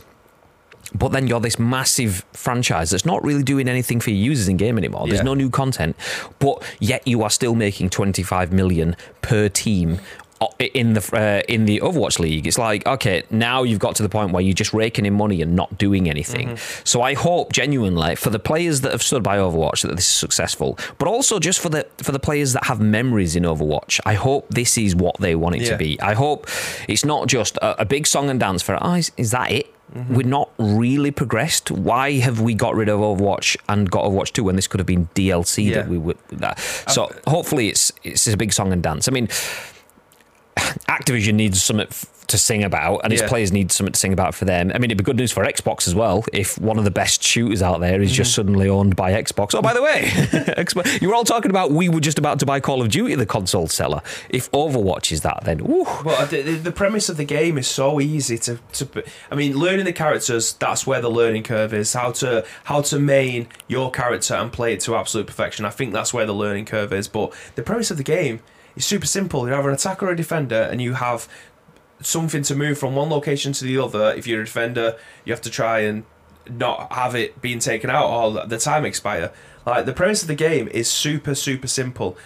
But 0.94 1.10
then 1.12 1.25
you're 1.27 1.39
this 1.39 1.58
massive 1.60 2.24
franchise 2.34 2.91
that's 2.91 3.06
not 3.06 3.24
really 3.24 3.44
doing 3.44 3.68
anything 3.68 4.00
for 4.00 4.12
your 4.12 4.20
users 4.32 4.48
in 4.48 4.58
game 4.58 4.77
anymore. 4.77 5.08
There's 5.08 5.20
Yeah. 5.20 5.24
no 5.24 5.34
new 5.34 5.50
content, 5.50 5.96
but 6.39 6.63
yet 6.79 7.08
you 7.08 7.24
are 7.24 7.29
still 7.32 7.56
making 7.56 7.89
25 7.89 8.51
million 8.53 8.96
per 9.22 9.50
team 9.50 10.00
Uh, 10.41 10.48
in 10.74 10.93
the 10.93 11.01
uh, 11.13 11.41
in 11.53 11.65
the 11.65 11.81
Overwatch 11.81 12.17
League. 12.17 12.48
It's 12.48 12.58
like 12.58 12.86
okay, 12.88 13.24
now 13.29 13.63
you've 13.63 13.79
got 13.79 13.96
to 13.98 14.03
the 14.03 14.08
point 14.10 14.31
where 14.31 14.41
you're 14.41 14.53
just 14.53 14.74
raking 14.74 15.05
in 15.05 15.13
money 15.13 15.41
and 15.41 15.53
not 15.53 15.77
doing 15.77 16.10
anything. 16.10 16.50
Mm-hmm. 16.50 16.81
So 16.86 17.01
I 17.01 17.13
hope 17.13 17.51
genuinely 17.51 18.15
for 18.15 18.29
the 18.29 18.39
players 18.39 18.79
that 18.81 18.93
have 18.93 19.03
stood 19.03 19.22
by 19.22 19.38
Overwatch 19.38 19.81
that 19.81 19.96
this 19.98 20.08
is 20.08 20.15
successful, 20.15 20.77
but 20.98 21.10
also 21.10 21.39
just 21.39 21.60
for 21.60 21.67
the 21.67 21.86
for 21.98 22.13
the 22.13 22.19
players 22.19 22.53
that 22.53 22.63
have 22.65 22.79
memories 22.79 23.36
in 23.36 23.43
Overwatch. 23.43 24.00
I 24.05 24.13
hope 24.13 24.48
this 24.50 24.77
is 24.77 24.96
what 24.96 25.17
they 25.19 25.36
want 25.36 25.55
it 25.58 25.63
Yeah. 25.63 25.72
to 25.72 25.77
be. 25.77 26.00
I 26.00 26.13
hope 26.13 26.48
it's 26.88 27.03
not 27.03 27.27
just 27.27 27.58
a, 27.58 27.81
a 27.81 27.86
big 27.86 28.08
song 28.08 28.29
and 28.29 28.39
dance 28.39 28.62
for 28.62 28.77
oh, 28.81 28.93
is, 28.93 29.12
is 29.17 29.31
that 29.31 29.51
it? 29.51 29.67
Mm-hmm. 29.93 30.15
We're 30.15 30.27
not 30.27 30.51
really 30.58 31.12
progressed. 31.12 31.69
Why 31.72 32.19
have 32.19 32.39
we 32.39 32.53
got 32.53 32.75
rid 32.75 32.88
of 32.88 33.00
Overwatch 33.01 33.58
and 33.67 33.89
got 33.89 34.05
Overwatch 34.05 34.31
2 34.34 34.43
when 34.46 34.55
this 34.55 34.67
could 34.67 34.79
have 34.79 34.88
been 34.88 35.10
DLC 35.15 35.65
Yeah. 35.65 35.74
that 35.81 35.89
we 35.89 35.98
would 35.98 36.17
that. 36.31 36.60
So 36.88 37.05
uh, 37.05 37.29
hopefully 37.29 37.67
it's 37.67 37.91
it's 38.03 38.25
a 38.27 38.38
big 38.38 38.53
song 38.53 38.72
and 38.72 38.81
dance. 38.81 39.10
I 39.10 39.12
mean 39.12 39.27
Activision 40.88 41.34
needs 41.36 41.62
something 41.62 41.88
to 42.28 42.38
sing 42.38 42.63
about, 42.63 43.00
and 43.04 43.12
its 43.12 43.24
Yeah. 43.24 43.28
players 43.28 43.51
need 43.51 43.72
something 43.72 43.92
to 43.92 44.00
sing 44.00 44.13
about 44.13 44.36
for 44.36 44.46
them. 44.46 44.70
I 44.72 44.78
mean, 44.78 44.92
it'd 44.92 45.00
be 45.00 45.04
good 45.04 45.16
news 45.18 45.32
for 45.32 45.44
Xbox 45.44 45.88
as 45.88 45.96
well 45.96 46.24
if 46.32 46.60
one 46.60 46.78
of 46.78 46.84
the 46.84 46.92
best 46.92 47.24
shooters 47.24 47.63
out 47.63 47.80
there 47.80 48.00
is 48.04 48.10
Mm-hmm. 48.12 48.16
just 48.18 48.36
suddenly 48.36 48.70
owned 48.70 48.96
by 48.96 49.13
Xbox. 49.13 49.56
Oh, 49.56 49.63
by 49.63 49.74
the 49.74 49.82
way, 49.82 50.12
you 51.01 51.08
were 51.10 51.16
all 51.16 51.24
talking 51.24 51.50
about 51.50 51.72
we 51.72 51.89
were 51.89 52.00
just 52.00 52.20
about 52.20 52.38
to 52.42 52.46
buy 52.46 52.60
Call 52.60 52.84
of 52.84 52.89
Duty, 52.89 53.16
the 53.16 53.25
console 53.25 53.68
seller. 53.68 54.04
If 54.30 54.51
Overwatch 54.51 55.12
is 55.12 55.22
that, 55.22 55.44
then 55.46 55.62
ooh, 55.62 55.86
Well, 56.06 56.24
the, 56.28 56.44
the- 56.44 56.51
the 56.60 56.72
premise 56.72 57.10
of 57.10 57.18
the 57.18 57.25
game 57.25 57.58
is 57.58 57.68
so 57.68 58.00
easy 58.00 58.38
to, 58.39 58.60
to. 58.74 59.04
I 59.32 59.36
mean, 59.36 59.58
learning 59.58 59.86
the 59.86 59.94
characters. 59.94 60.54
That's 60.54 60.86
where 60.86 61.01
the 61.01 61.10
learning 61.10 61.44
curve 61.44 61.74
is. 61.74 61.94
How 61.94 62.12
to 62.12 62.46
how 62.66 62.82
to 62.82 63.00
main 63.00 63.48
your 63.68 63.89
character 63.89 64.36
and 64.36 64.54
play 64.54 64.74
it 64.74 64.82
to 64.82 64.96
absolute 64.96 65.25
perfection. 65.25 65.66
I 65.66 65.72
think 65.72 65.94
that's 65.94 66.13
where 66.13 66.28
the 66.28 66.34
learning 66.34 66.66
curve 66.66 66.94
is. 66.94 67.08
But 67.08 67.34
the 67.56 67.63
premise 67.63 67.89
of 67.89 67.98
the 67.98 68.04
game 68.04 68.42
is 68.76 68.86
super 68.86 69.06
simple. 69.08 69.48
You 69.48 69.54
have 69.54 69.66
an 69.66 69.74
attacker 69.74 70.08
or 70.08 70.12
a 70.12 70.16
defender, 70.16 70.62
and 70.72 70.82
you 70.82 70.94
have 70.94 71.28
something 72.02 72.44
to 72.44 72.56
move 72.56 72.78
from 72.78 72.96
one 72.96 73.10
location 73.10 73.52
to 73.54 73.64
the 73.66 73.78
other. 73.78 74.14
If 74.14 74.26
you're 74.28 74.42
a 74.42 74.46
defender, 74.46 74.98
you 75.26 75.34
have 75.34 75.42
to 75.42 75.50
try 75.50 75.80
and 75.80 76.04
not 76.50 76.92
have 76.94 77.14
it 77.16 77.42
being 77.42 77.60
taken 77.60 77.90
out 77.90 78.10
or 78.10 78.46
the 78.48 78.58
time 78.58 78.86
expire. 78.86 79.32
Like 79.66 79.86
the 79.86 79.94
premise 79.94 80.22
of 80.22 80.28
the 80.28 80.36
game 80.36 80.68
is 80.70 80.90
super 80.90 81.36
super 81.36 81.68
simple. 81.68 82.18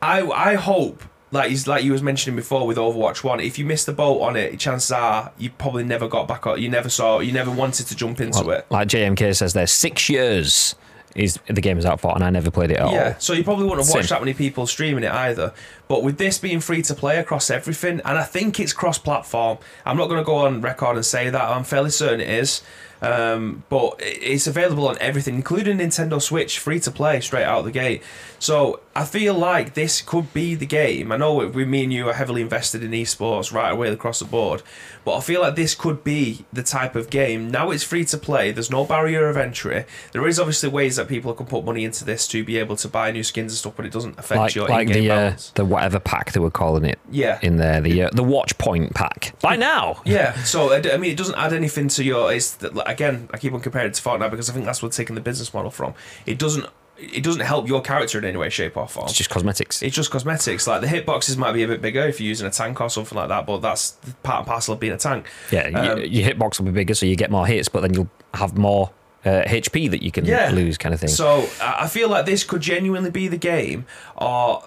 I 0.00 0.22
I 0.22 0.54
hope 0.54 1.02
like 1.32 1.50
he's 1.50 1.66
like 1.66 1.82
you 1.82 1.92
was 1.92 2.02
mentioning 2.02 2.36
before 2.36 2.66
with 2.66 2.76
Overwatch 2.76 3.24
One, 3.24 3.40
if 3.40 3.58
you 3.58 3.64
missed 3.64 3.86
the 3.86 3.92
boat 3.92 4.20
on 4.20 4.36
it, 4.36 4.58
chances 4.60 4.92
are 4.92 5.32
you 5.38 5.50
probably 5.50 5.84
never 5.84 6.06
got 6.06 6.28
back 6.28 6.46
on. 6.46 6.60
You 6.62 6.68
never 6.68 6.88
saw. 6.88 7.18
You 7.20 7.32
never 7.32 7.50
wanted 7.50 7.86
to 7.88 7.96
jump 7.96 8.20
into 8.20 8.44
Well, 8.44 8.58
it. 8.58 8.66
Like 8.70 8.88
JMK 8.88 9.34
says, 9.34 9.52
there 9.52 9.66
six 9.66 10.08
years 10.08 10.74
is 11.16 11.38
the 11.46 11.60
game 11.60 11.78
is 11.78 11.86
out 11.86 12.00
for, 12.00 12.14
and 12.14 12.22
I 12.22 12.30
never 12.30 12.50
played 12.50 12.70
it 12.70 12.78
at 12.78 12.90
Yeah, 12.92 13.08
all. 13.14 13.14
so 13.20 13.32
you 13.32 13.42
probably 13.42 13.64
wouldn't 13.64 13.86
have 13.86 13.94
watched 13.94 14.08
Same. 14.08 14.16
that 14.16 14.22
many 14.22 14.34
people 14.34 14.66
streaming 14.66 15.04
it 15.04 15.10
either. 15.10 15.52
But 15.88 16.02
with 16.02 16.18
this 16.18 16.38
being 16.38 16.60
free 16.60 16.82
to 16.82 16.94
play 16.94 17.18
across 17.18 17.50
everything, 17.50 18.00
and 18.04 18.18
I 18.18 18.22
think 18.24 18.60
it's 18.60 18.72
cross 18.72 18.98
platform, 18.98 19.58
I'm 19.84 19.96
not 19.96 20.08
going 20.08 20.20
to 20.20 20.24
go 20.24 20.36
on 20.36 20.60
record 20.60 20.96
and 20.96 21.04
say 21.04 21.30
that. 21.30 21.42
I'm 21.42 21.64
fairly 21.64 21.90
certain 21.90 22.20
it 22.20 22.28
is. 22.28 22.62
Um, 23.02 23.62
but 23.68 23.96
it's 23.98 24.46
available 24.46 24.88
on 24.88 24.96
everything, 25.00 25.34
including 25.34 25.78
Nintendo 25.78 26.20
Switch, 26.20 26.58
free 26.58 26.80
to 26.80 26.90
play 26.90 27.20
straight 27.20 27.44
out 27.44 27.64
the 27.64 27.70
gate. 27.70 28.02
So 28.38 28.80
I 28.96 29.04
feel 29.04 29.34
like 29.34 29.74
this 29.74 30.00
could 30.00 30.32
be 30.32 30.54
the 30.54 30.64
game. 30.64 31.12
I 31.12 31.18
know 31.18 31.34
we, 31.34 31.64
me 31.66 31.84
and 31.84 31.92
you 31.92 32.08
are 32.08 32.14
heavily 32.14 32.40
invested 32.40 32.82
in 32.82 32.92
esports 32.92 33.52
right 33.52 33.70
away 33.70 33.88
across 33.88 34.20
the 34.20 34.24
board, 34.24 34.62
but 35.04 35.16
I 35.16 35.20
feel 35.20 35.42
like 35.42 35.54
this 35.54 35.74
could 35.74 36.02
be 36.02 36.46
the 36.50 36.62
type 36.62 36.96
of 36.96 37.10
game. 37.10 37.50
Now 37.50 37.70
it's 37.70 37.82
free 37.84 38.06
to 38.06 38.16
play. 38.16 38.52
There's 38.52 38.70
no 38.70 38.86
barrier 38.86 39.28
of 39.28 39.36
entry. 39.36 39.84
There 40.12 40.26
is 40.26 40.40
obviously 40.40 40.70
ways 40.70 40.96
that 40.96 41.08
people 41.08 41.34
can 41.34 41.44
put 41.44 41.64
money 41.64 41.84
into 41.84 42.06
this 42.06 42.26
to 42.28 42.42
be 42.42 42.56
able 42.56 42.76
to 42.76 42.88
buy 42.88 43.10
new 43.10 43.22
skins 43.22 43.52
and 43.52 43.58
stuff, 43.58 43.74
but 43.76 43.84
it 43.84 43.92
doesn't 43.92 44.18
affect 44.18 44.38
Like, 44.38 44.54
your 44.54 44.66
like 44.68 44.86
in-game 44.88 45.04
the 45.04 45.10
uh, 45.10 45.36
the 45.56 45.64
whatever 45.66 46.00
pack 46.00 46.32
they 46.32 46.40
were 46.40 46.50
calling 46.50 46.86
it 46.86 46.98
Yeah. 47.10 47.38
in 47.42 47.56
there, 47.58 47.82
the 47.82 48.04
uh, 48.04 48.10
the 48.14 48.24
watch 48.24 48.56
point 48.56 48.94
pack. 48.94 49.34
By 49.42 49.56
now, 49.56 50.00
Yeah, 50.06 50.42
so 50.44 50.72
I 50.72 50.96
mean, 50.96 51.10
it 51.12 51.18
doesn't 51.18 51.36
add 51.36 51.52
anything 51.52 51.88
to 51.88 52.02
your. 52.02 52.32
It's 52.32 52.56
again, 52.86 53.28
I 53.34 53.36
keep 53.36 53.52
on 53.52 53.60
comparing 53.60 53.88
it 53.88 53.94
to 53.94 54.02
Fortnite 54.02 54.30
because 54.30 54.48
I 54.48 54.54
think 54.54 54.64
that's 54.64 54.82
what's 54.82 54.96
taking 54.96 55.16
the 55.16 55.20
business 55.20 55.52
model 55.52 55.70
from. 55.70 55.92
It 56.24 56.38
doesn't. 56.38 56.66
It 56.98 57.22
doesn't 57.22 57.42
help 57.42 57.68
your 57.68 57.82
character 57.82 58.18
in 58.18 58.24
any 58.24 58.36
way, 58.38 58.48
shape, 58.48 58.76
or 58.76 58.88
form. 58.88 59.04
it's 59.06 59.14
just 59.16 59.28
cosmetics. 59.30 59.82
It's 59.82 59.94
just 59.94 60.10
cosmetics. 60.10 60.66
Like 60.66 60.80
the 60.80 60.86
hitboxes 60.86 61.36
might 61.36 61.52
be 61.52 61.62
a 61.62 61.68
bit 61.68 61.82
bigger 61.82 62.00
if 62.06 62.20
you're 62.20 62.28
using 62.28 62.46
a 62.46 62.50
tank 62.50 62.80
or 62.80 62.88
something 62.88 63.16
like 63.16 63.28
that, 63.28 63.46
but 63.46 63.58
that's 63.58 63.92
part 64.22 64.38
and 64.38 64.46
parcel 64.46 64.74
of 64.74 64.80
being 64.80 64.94
a 64.94 64.96
tank. 64.96 65.26
Yeah, 65.50 65.66
Um, 65.68 65.98
your 66.00 66.28
hitbox 66.28 66.58
will 66.58 66.66
be 66.66 66.72
bigger, 66.72 66.94
so 66.94 67.04
you 67.06 67.14
get 67.16 67.30
more 67.30 67.46
hits, 67.46 67.68
but 67.68 67.80
then 67.82 67.92
you'll 67.94 68.08
have 68.34 68.56
more 68.56 68.90
uh, 69.26 69.42
HP 69.46 69.90
that 69.90 70.02
you 70.02 70.10
can 70.12 70.24
Yeah. 70.24 70.50
lose, 70.50 70.78
kind 70.78 70.94
of 70.94 71.00
thing. 71.00 71.08
So 71.10 71.48
I 71.60 71.86
feel 71.88 72.08
like 72.08 72.26
this 72.26 72.44
could 72.44 72.60
genuinely 72.62 73.10
be 73.10 73.28
the 73.28 73.36
game 73.38 73.84
or 74.16 74.62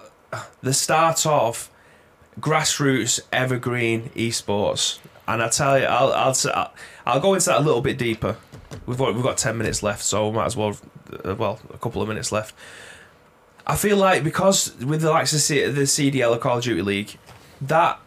the 0.62 0.72
start 0.74 1.24
of 1.26 1.68
grassroots 2.40 3.20
evergreen 3.32 4.10
esports. 4.14 4.98
And 5.26 5.42
I 5.42 5.48
tell 5.48 5.78
you, 5.78 5.84
I'll 5.86 6.12
I'll 6.12 6.34
I'll, 6.54 6.72
I'll 7.06 7.20
go 7.20 7.34
into 7.34 7.46
that 7.46 7.58
a 7.60 7.62
little 7.64 7.80
bit 7.80 7.98
deeper. 7.98 8.36
We've 8.86 8.98
got 8.98 9.14
we've 9.14 9.22
got 9.22 9.36
ten 9.38 9.56
minutes 9.58 9.82
left, 9.82 10.02
so 10.02 10.28
we 10.28 10.36
might 10.36 10.46
as 10.46 10.56
well, 10.56 10.76
uh, 11.24 11.34
well, 11.34 11.58
a 11.72 11.78
couple 11.78 12.02
of 12.02 12.08
minutes 12.08 12.32
left. 12.32 12.54
I 13.66 13.76
feel 13.76 13.96
like 13.96 14.24
because 14.24 14.74
with 14.78 15.00
the 15.02 15.10
likes 15.10 15.32
of 15.32 15.40
C- 15.40 15.64
the 15.66 15.82
CDL 15.82 16.34
or 16.34 16.38
Call 16.38 16.58
of 16.58 16.64
Duty 16.64 16.82
League, 16.82 17.18
that 17.60 18.00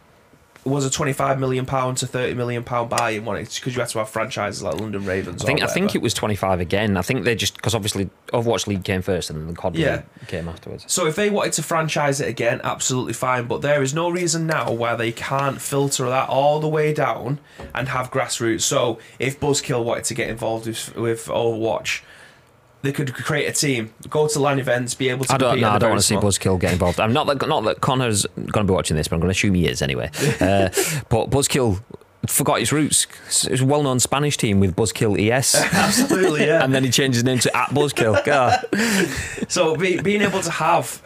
was 0.64 0.86
a 0.86 0.90
twenty-five 0.90 1.38
million 1.38 1.64
pound 1.66 1.98
to 1.98 2.06
thirty 2.06 2.34
million 2.34 2.64
pound 2.64 2.88
buy-in, 2.90 3.24
one 3.24 3.36
because 3.42 3.66
you 3.74 3.80
had 3.80 3.88
to 3.90 3.98
have 3.98 4.08
franchises 4.08 4.62
like 4.62 4.80
London 4.80 5.04
Ravens. 5.04 5.42
I 5.42 5.46
think 5.46 5.62
I 5.62 5.66
think 5.66 5.94
it 5.94 6.00
was 6.02 6.14
25 6.14 6.58
again. 6.60 6.96
I 6.96 7.02
think 7.02 7.24
they 7.24 7.34
just 7.34 7.54
because 7.56 7.74
obviously 7.74 8.08
Overwatch 8.32 8.66
League 8.66 8.82
came 8.82 9.02
first 9.02 9.28
and 9.30 9.38
then 9.40 9.48
the 9.48 9.54
COD 9.54 9.76
Yeah. 9.76 9.92
League 9.96 10.28
came 10.28 10.48
afterwards. 10.48 10.84
So 10.88 11.06
if 11.06 11.16
they 11.16 11.28
wanted 11.30 11.52
to 11.54 11.62
franchise 11.62 12.18
it 12.20 12.28
again, 12.28 12.60
absolutely 12.64 13.12
fine. 13.12 13.46
But 13.46 13.60
there 13.60 13.82
is 13.82 13.92
no 13.94 14.08
reason 14.10 14.46
now 14.46 14.72
why 14.72 14.96
they 14.96 15.12
can't 15.12 15.60
filter 15.60 16.06
that 16.08 16.28
all 16.30 16.60
the 16.60 16.68
way 16.68 16.94
down 16.94 17.40
and 17.74 17.88
have 17.88 18.10
grassroots. 18.10 18.62
So 18.62 18.98
if 19.18 19.38
Buzzkill 19.38 19.84
wanted 19.84 20.04
to 20.04 20.14
get 20.14 20.30
involved 20.30 20.66
with, 20.66 20.96
with 20.96 21.26
Overwatch, 21.26 22.00
they 22.84 22.92
could 22.92 23.12
create 23.14 23.46
a 23.46 23.52
team, 23.52 23.92
go 24.08 24.28
to 24.28 24.38
LAN 24.38 24.58
events, 24.58 24.94
be 24.94 25.08
able 25.08 25.24
to. 25.24 25.34
I 25.34 25.38
don't 25.38 25.60
know. 25.60 25.70
I 25.70 25.78
don't 25.78 25.90
want 25.90 26.00
to 26.00 26.06
see 26.06 26.16
Buzzkill 26.16 26.60
get 26.60 26.72
involved. 26.72 27.00
I'm 27.00 27.12
not 27.12 27.26
that 27.26 27.48
not 27.48 27.64
that 27.64 27.80
Connor's 27.80 28.26
going 28.36 28.52
to 28.52 28.64
be 28.64 28.72
watching 28.72 28.96
this, 28.96 29.08
but 29.08 29.16
I'm 29.16 29.20
going 29.20 29.32
to 29.32 29.36
assume 29.36 29.54
he 29.54 29.66
is 29.66 29.82
anyway. 29.82 30.10
Uh, 30.44 30.68
but 31.08 31.30
Buzzkill 31.30 31.80
forgot 32.26 32.58
his 32.58 32.72
roots. 32.72 33.06
It's 33.46 33.62
a 33.62 33.64
well-known 33.64 34.00
Spanish 34.00 34.36
team 34.36 34.60
with 34.60 34.76
Buzzkill 34.76 35.18
ES. 35.18 35.54
Absolutely, 35.72 36.46
yeah. 36.46 36.62
and 36.62 36.74
then 36.74 36.84
he 36.84 36.90
changed 36.90 37.14
his 37.14 37.24
name 37.24 37.38
to 37.38 37.56
at 37.56 37.70
Buzzkill. 37.70 38.22
God. 38.24 38.60
So 39.50 39.76
be, 39.76 40.00
being 40.02 40.22
able 40.22 40.42
to 40.42 40.50
have 40.50 41.02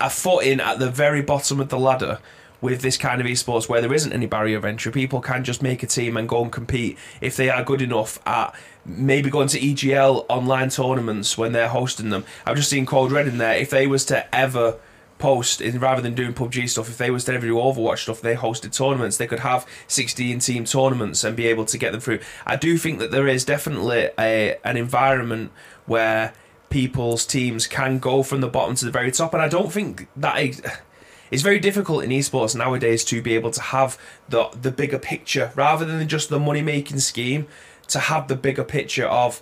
a 0.00 0.08
foot 0.08 0.46
in 0.46 0.60
at 0.60 0.78
the 0.78 0.90
very 0.90 1.20
bottom 1.20 1.60
of 1.60 1.68
the 1.68 1.78
ladder 1.78 2.20
with 2.60 2.80
this 2.80 2.96
kind 2.96 3.20
of 3.20 3.26
esports 3.26 3.68
where 3.68 3.82
there 3.82 3.92
isn't 3.92 4.12
any 4.12 4.26
barrier 4.26 4.56
of 4.56 4.64
entry, 4.64 4.90
people 4.90 5.20
can 5.20 5.44
just 5.44 5.62
make 5.62 5.82
a 5.82 5.86
team 5.86 6.16
and 6.16 6.28
go 6.28 6.42
and 6.42 6.50
compete 6.50 6.96
if 7.20 7.36
they 7.36 7.50
are 7.50 7.62
good 7.62 7.82
enough 7.82 8.18
at 8.26 8.54
maybe 8.86 9.30
going 9.30 9.48
to 9.48 9.58
EGL 9.58 10.26
online 10.28 10.68
tournaments 10.68 11.38
when 11.38 11.52
they're 11.52 11.68
hosting 11.68 12.10
them. 12.10 12.24
I've 12.44 12.56
just 12.56 12.70
seen 12.70 12.86
Cold 12.86 13.12
Red 13.12 13.26
in 13.26 13.38
there. 13.38 13.56
If 13.56 13.70
they 13.70 13.86
was 13.86 14.04
to 14.06 14.34
ever 14.34 14.78
post 15.18 15.60
in 15.60 15.78
rather 15.78 16.02
than 16.02 16.14
doing 16.14 16.34
PUBG 16.34 16.68
stuff, 16.68 16.88
if 16.88 16.98
they 16.98 17.10
was 17.10 17.24
to 17.24 17.34
ever 17.34 17.46
do 17.46 17.54
Overwatch 17.54 17.98
stuff, 17.98 18.20
they 18.20 18.34
hosted 18.34 18.76
tournaments. 18.76 19.16
They 19.16 19.26
could 19.26 19.40
have 19.40 19.66
16 19.86 20.38
team 20.40 20.64
tournaments 20.64 21.24
and 21.24 21.36
be 21.36 21.46
able 21.46 21.64
to 21.66 21.78
get 21.78 21.92
them 21.92 22.00
through. 22.00 22.20
I 22.46 22.56
do 22.56 22.76
think 22.76 22.98
that 22.98 23.10
there 23.10 23.28
is 23.28 23.44
definitely 23.44 24.10
a 24.18 24.58
an 24.64 24.76
environment 24.76 25.52
where 25.86 26.34
people's 26.70 27.24
teams 27.24 27.66
can 27.66 27.98
go 27.98 28.22
from 28.22 28.40
the 28.40 28.48
bottom 28.48 28.74
to 28.76 28.84
the 28.84 28.90
very 28.90 29.12
top, 29.12 29.32
and 29.32 29.42
I 29.42 29.48
don't 29.48 29.72
think 29.72 30.08
that. 30.16 30.80
It's 31.30 31.42
very 31.42 31.58
difficult 31.58 32.04
in 32.04 32.10
esports 32.10 32.54
nowadays 32.54 33.02
to 33.06 33.20
be 33.20 33.34
able 33.34 33.50
to 33.52 33.60
have 33.60 33.98
the 34.28 34.50
the 34.60 34.70
bigger 34.70 34.98
picture 34.98 35.50
rather 35.56 35.84
than 35.84 36.06
just 36.06 36.28
the 36.28 36.38
money 36.38 36.62
making 36.62 37.00
scheme. 37.00 37.48
To 37.88 37.98
have 37.98 38.28
the 38.28 38.36
bigger 38.36 38.64
picture 38.64 39.06
of 39.06 39.40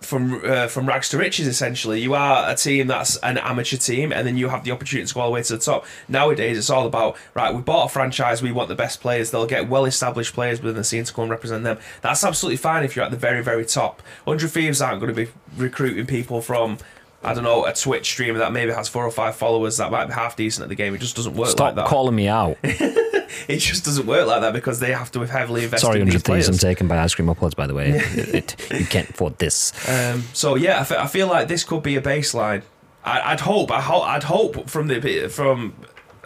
from 0.00 0.42
uh, 0.44 0.68
from 0.68 0.86
rags 0.86 1.08
to 1.08 1.16
riches 1.18 1.46
essentially 1.46 2.00
you 2.00 2.14
are 2.14 2.50
a 2.50 2.54
team 2.54 2.86
that's 2.86 3.16
an 3.18 3.38
amateur 3.38 3.78
team 3.78 4.12
and 4.12 4.26
then 4.26 4.36
you 4.36 4.48
have 4.50 4.62
the 4.62 4.70
opportunity 4.70 5.06
to 5.06 5.14
go 5.14 5.20
all 5.20 5.28
the 5.28 5.32
way 5.32 5.42
to 5.42 5.56
the 5.56 5.58
top 5.58 5.86
nowadays 6.06 6.58
it's 6.58 6.68
all 6.68 6.86
about 6.86 7.16
right 7.34 7.54
we 7.54 7.62
bought 7.62 7.86
a 7.86 7.88
franchise 7.88 8.42
we 8.42 8.52
want 8.52 8.68
the 8.68 8.74
best 8.74 9.00
players 9.00 9.30
they'll 9.30 9.46
get 9.46 9.68
well 9.70 9.86
established 9.86 10.34
players 10.34 10.60
within 10.60 10.76
the 10.76 10.84
scene 10.84 11.02
to 11.02 11.14
go 11.14 11.22
and 11.22 11.30
represent 11.30 11.64
them 11.64 11.78
that's 12.02 12.22
absolutely 12.22 12.58
fine 12.58 12.84
if 12.84 12.94
you're 12.94 13.06
at 13.06 13.10
the 13.10 13.16
very 13.16 13.42
very 13.42 13.64
top 13.64 14.02
100 14.24 14.48
thieves 14.50 14.82
aren't 14.82 15.00
going 15.00 15.12
to 15.12 15.24
be 15.24 15.30
recruiting 15.56 16.06
people 16.06 16.42
from 16.42 16.76
I 17.24 17.34
don't 17.34 17.42
know 17.42 17.64
a 17.64 17.72
Twitch 17.72 18.06
streamer 18.06 18.38
that 18.38 18.52
maybe 18.52 18.72
has 18.72 18.88
four 18.88 19.04
or 19.04 19.10
five 19.10 19.34
followers 19.34 19.78
that 19.78 19.90
might 19.90 20.04
be 20.06 20.12
half 20.12 20.36
decent 20.36 20.62
at 20.62 20.68
the 20.68 20.76
game. 20.76 20.94
It 20.94 20.98
just 20.98 21.16
doesn't 21.16 21.34
work 21.34 21.48
Stop 21.48 21.60
like 21.60 21.74
that. 21.76 21.86
calling 21.86 22.14
me 22.14 22.28
out. 22.28 22.56
It 23.48 23.58
just 23.58 23.84
doesn't 23.84 24.06
work 24.06 24.26
like 24.26 24.40
that 24.40 24.52
because 24.52 24.80
they 24.80 24.92
have 24.92 25.10
to 25.12 25.20
have 25.20 25.30
heavily 25.30 25.64
invested 25.64 25.86
Sorry, 25.86 26.00
in 26.00 26.06
100 26.06 26.12
these 26.12 26.46
Thieves. 26.46 26.48
I'm 26.48 26.68
taken 26.70 26.88
by 26.88 26.98
ice 26.98 27.14
cream 27.14 27.28
uploads, 27.28 27.54
by 27.56 27.66
the 27.66 27.74
way. 27.74 27.90
It- 28.16 28.34
it- 28.70 28.80
you 28.80 28.86
can't 28.86 29.10
afford 29.10 29.38
this. 29.38 29.72
Um, 29.88 30.24
so 30.32 30.54
yeah, 30.56 30.84
I 30.98 31.06
feel 31.06 31.26
like 31.28 31.48
this 31.48 31.64
could 31.64 31.82
be 31.82 31.96
a 31.96 32.00
baseline. 32.02 32.62
I, 33.04 33.32
I'd 33.32 33.40
hope. 33.40 33.70
I 33.70 33.80
ho- 33.80 34.02
I'd 34.02 34.24
hope 34.24 34.68
from 34.68 34.88
the 34.88 35.28
from 35.28 35.74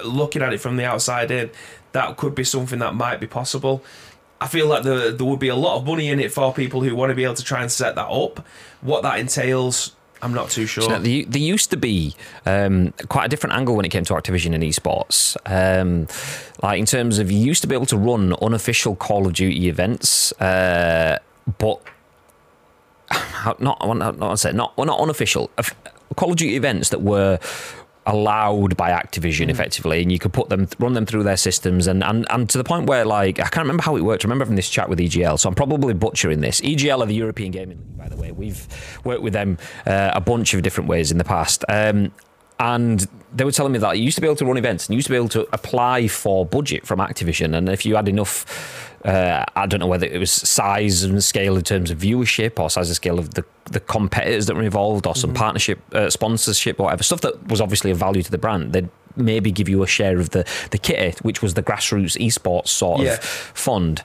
looking 0.04 0.40
at 0.42 0.52
it 0.52 0.60
from 0.60 0.76
the 0.76 0.84
outside 0.84 1.30
in, 1.30 1.50
that 1.92 2.16
could 2.16 2.34
be 2.34 2.44
something 2.44 2.78
that 2.78 2.94
might 2.94 3.20
be 3.20 3.26
possible. 3.26 3.82
I 4.40 4.46
feel 4.48 4.66
like 4.66 4.82
there 4.84 5.10
there 5.12 5.26
would 5.26 5.38
be 5.40 5.48
a 5.48 5.56
lot 5.56 5.76
of 5.76 5.84
money 5.86 6.08
in 6.08 6.18
it 6.20 6.32
for 6.32 6.54
people 6.54 6.80
who 6.82 6.96
want 6.96 7.10
to 7.10 7.14
be 7.14 7.24
able 7.24 7.34
to 7.34 7.44
try 7.44 7.60
and 7.60 7.70
set 7.70 7.94
that 7.96 8.06
up. 8.08 8.46
What 8.80 9.02
that 9.02 9.18
entails, 9.18 9.94
I'm 10.22 10.35
not 10.35 10.50
too 10.50 10.66
sure. 10.66 10.85
So 10.85 10.98
there, 10.98 11.24
there 11.24 11.40
used 11.40 11.70
to 11.70 11.76
be 11.76 12.14
um, 12.46 12.92
quite 13.09 13.24
a 13.26 13.28
different 13.28 13.56
angle 13.56 13.76
when 13.76 13.85
it 13.85 13.88
came 13.88 14.04
to 14.04 14.14
Activision 14.14 14.54
and 14.54 14.62
esports. 14.62 15.37
Um, 15.46 16.06
like 16.62 16.78
in 16.78 16.87
terms 16.87 17.18
of 17.18 17.30
you 17.30 17.38
used 17.38 17.62
to 17.62 17.68
be 17.68 17.74
able 17.74 17.87
to 17.87 17.96
run 17.96 18.35
unofficial 18.42 18.96
Call 18.96 19.26
of 19.26 19.33
Duty 19.35 19.68
events, 19.68 20.33
uh, 20.40 21.18
but 21.59 21.83
not 23.61 23.80
not 23.80 24.18
not 24.18 24.76
well, 24.76 24.87
not 24.87 25.00
unofficial 25.00 25.50
of- 25.59 25.74
Call 26.16 26.30
of 26.30 26.37
Duty 26.37 26.56
events 26.56 26.90
that 26.90 27.02
were 27.02 27.38
allowed 28.11 28.77
by 28.77 28.90
Activision 28.90 29.49
effectively, 29.49 30.03
and 30.03 30.12
you 30.12 30.18
could 30.18 30.33
put 30.33 30.49
them 30.49 30.68
run 30.79 30.92
them 30.92 31.07
through 31.07 31.23
their 31.23 31.37
systems, 31.37 31.87
and, 31.87 32.05
and 32.05 32.27
and 32.31 32.51
to 32.51 32.59
the 32.59 32.64
point 32.64 32.87
where 32.87 33.05
like 33.05 33.38
I 33.38 33.44
can't 33.44 33.64
remember 33.64 33.83
how 33.83 33.96
it 33.96 34.03
worked. 34.03 34.25
I 34.25 34.27
remember 34.27 34.44
from 34.44 34.57
this 34.57 34.68
chat 34.68 34.88
with 34.88 34.99
EGL, 34.99 35.38
so 35.38 35.49
I'm 35.49 35.55
probably 35.55 35.94
butchering 35.94 36.40
this. 36.40 36.61
EGL 36.61 37.01
are 37.01 37.07
the 37.07 37.14
European 37.14 37.53
Gaming 37.53 37.79
League, 37.79 37.96
by 37.96 38.09
the 38.09 38.16
way. 38.16 38.33
We've 38.33 38.66
worked 39.05 39.23
with 39.23 39.33
them 39.33 39.57
uh, 39.87 40.11
a 40.12 40.20
bunch 40.20 40.53
of 40.55 40.62
different 40.62 40.88
ways 40.90 41.11
in 41.11 41.18
the 41.18 41.25
past. 41.25 41.64
Um, 41.68 42.12
and 42.59 43.09
they 43.35 43.44
were 43.44 43.53
telling 43.53 43.73
me 43.73 43.79
that 43.79 43.96
you 43.96 44.05
used 44.05 44.16
to 44.16 44.20
be 44.20 44.27
able 44.27 44.37
to 44.37 44.44
run 44.44 44.59
events 44.59 44.87
and 44.87 44.92
you 44.92 44.99
used 44.99 45.07
to 45.07 45.12
be 45.12 45.16
able 45.16 45.31
to 45.31 45.49
apply 45.55 46.09
for 46.09 46.44
budget 46.44 46.87
from 46.87 46.99
Activision. 46.99 47.57
And 47.57 47.70
if 47.70 47.87
you 47.87 47.96
had 47.96 48.07
enough, 48.07 48.89
uh, 49.04 49.44
I 49.56 49.66
don't 49.66 49.80
know 49.80 49.86
whether 49.86 50.06
it 50.06 50.18
was 50.18 50.30
size 50.30 51.02
and 51.04 51.22
scale 51.24 51.56
in 51.56 51.62
terms 51.62 51.90
of 51.90 51.98
viewership 51.98 52.58
or 52.60 52.68
size 52.68 52.88
and 52.88 52.96
scale 52.96 53.18
of 53.18 53.34
the, 53.34 53.44
the 53.70 53.80
competitors 53.80 54.46
that 54.46 54.54
were 54.56 54.62
involved 54.62 55.06
or 55.06 55.14
some 55.16 55.32
partnership, 55.32 55.78
uh, 55.94 56.10
sponsorship 56.10 56.78
or 56.78 56.84
whatever, 56.84 57.02
stuff 57.02 57.20
that 57.22 57.48
was 57.48 57.60
obviously 57.60 57.90
of 57.90 57.96
value 57.98 58.22
to 58.22 58.30
the 58.30 58.38
brand, 58.38 58.72
they'd 58.72 58.88
maybe 59.16 59.50
give 59.50 59.68
you 59.68 59.82
a 59.82 59.86
share 59.86 60.18
of 60.18 60.30
the, 60.30 60.44
the 60.70 60.78
kit, 60.78 61.18
which 61.20 61.40
was 61.42 61.54
the 61.54 61.62
grassroots 61.62 62.18
esports 62.24 62.68
sort 62.68 63.00
Yeah. 63.00 63.14
of 63.14 63.24
fund. 63.24 64.02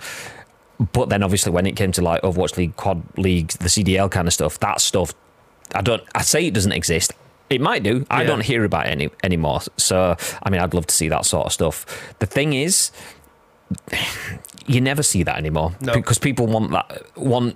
But 0.93 1.09
then 1.09 1.23
obviously 1.23 1.51
when 1.51 1.65
it 1.65 1.75
came 1.75 1.91
to 1.93 2.01
like 2.01 2.21
Overwatch 2.21 2.57
League, 2.57 2.75
COD 2.75 3.03
League, 3.17 3.49
the 3.49 3.67
CDL 3.69 4.09
kind 4.09 4.27
of 4.27 4.33
stuff, 4.33 4.59
that 4.59 4.81
stuff, 4.81 5.13
I 5.73 5.81
don't, 5.81 6.03
I 6.15 6.21
say 6.21 6.47
it 6.47 6.53
doesn't 6.53 6.71
exist. 6.71 7.11
It 7.49 7.61
might 7.61 7.83
do. 7.83 8.05
I 8.09 8.23
don't 8.23 8.41
hear 8.43 8.63
about 8.63 8.87
it 8.87 8.89
any 8.89 9.09
anymore. 9.23 9.61
So, 9.77 10.15
I 10.41 10.49
mean, 10.49 10.59
I'd 10.61 10.73
love 10.73 10.87
to 10.87 10.95
see 10.95 11.09
that 11.09 11.25
sort 11.25 11.45
of 11.45 11.53
stuff. 11.53 11.85
The 12.17 12.25
thing 12.25 12.53
is, 12.53 12.91
you 14.67 14.81
never 14.81 15.03
see 15.03 15.23
that 15.23 15.37
anymore 15.37 15.73
No. 15.81 15.93
because 15.93 16.17
people 16.17 16.47
want 16.47 16.71
that 16.71 17.17
want 17.17 17.55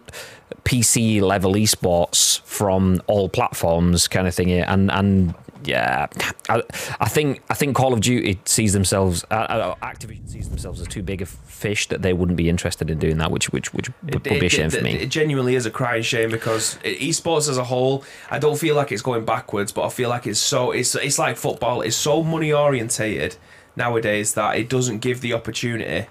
PC 0.63 1.21
level 1.21 1.53
esports 1.53 2.41
from 2.41 3.01
all 3.07 3.29
platforms 3.29 4.07
kind 4.07 4.27
of 4.27 4.35
thing 4.35 4.51
and 4.51 4.91
and 4.91 5.33
yeah 5.65 6.07
I, 6.47 6.63
I 6.99 7.09
think 7.09 7.41
I 7.49 7.53
think 7.53 7.75
Call 7.75 7.93
of 7.93 7.99
Duty 8.01 8.39
sees 8.45 8.73
themselves 8.73 9.25
uh, 9.29 9.33
uh, 9.33 9.75
Activision 9.83 10.27
sees 10.29 10.49
themselves 10.49 10.79
as 10.81 10.87
too 10.87 11.03
big 11.03 11.21
a 11.21 11.25
fish 11.25 11.87
that 11.89 12.01
they 12.01 12.13
wouldn't 12.13 12.37
be 12.37 12.47
interested 12.49 12.89
in 12.89 12.97
doing 12.97 13.17
that 13.17 13.29
which 13.31 13.51
which 13.51 13.73
which 13.73 13.89
would, 14.03 14.13
would 14.13 14.23
be 14.23 14.45
a 14.45 14.49
shame 14.49 14.69
for 14.69 14.81
me 14.81 14.93
It 14.93 15.09
genuinely 15.09 15.55
is 15.55 15.65
a 15.65 15.71
crying 15.71 16.03
shame 16.03 16.31
because 16.31 16.77
esports 16.83 17.49
as 17.49 17.57
a 17.57 17.65
whole, 17.65 18.03
I 18.31 18.39
don't 18.39 18.57
feel 18.57 18.75
like 18.75 18.91
it's 18.93 19.01
going 19.01 19.25
backwards, 19.25 19.71
but 19.73 19.85
I 19.85 19.89
feel 19.89 20.09
like 20.09 20.25
it's 20.27 20.39
so 20.39 20.71
it's 20.71 20.95
it's 20.95 21.19
like 21.19 21.35
football. 21.37 21.81
It's 21.81 21.95
so 21.97 22.23
money 22.23 22.53
orientated 22.53 23.35
nowadays 23.79 24.33
that 24.35 24.57
it 24.57 24.69
doesn't 24.69 24.99
give 24.99 25.21
the 25.21 25.33
opportunity 25.33 26.07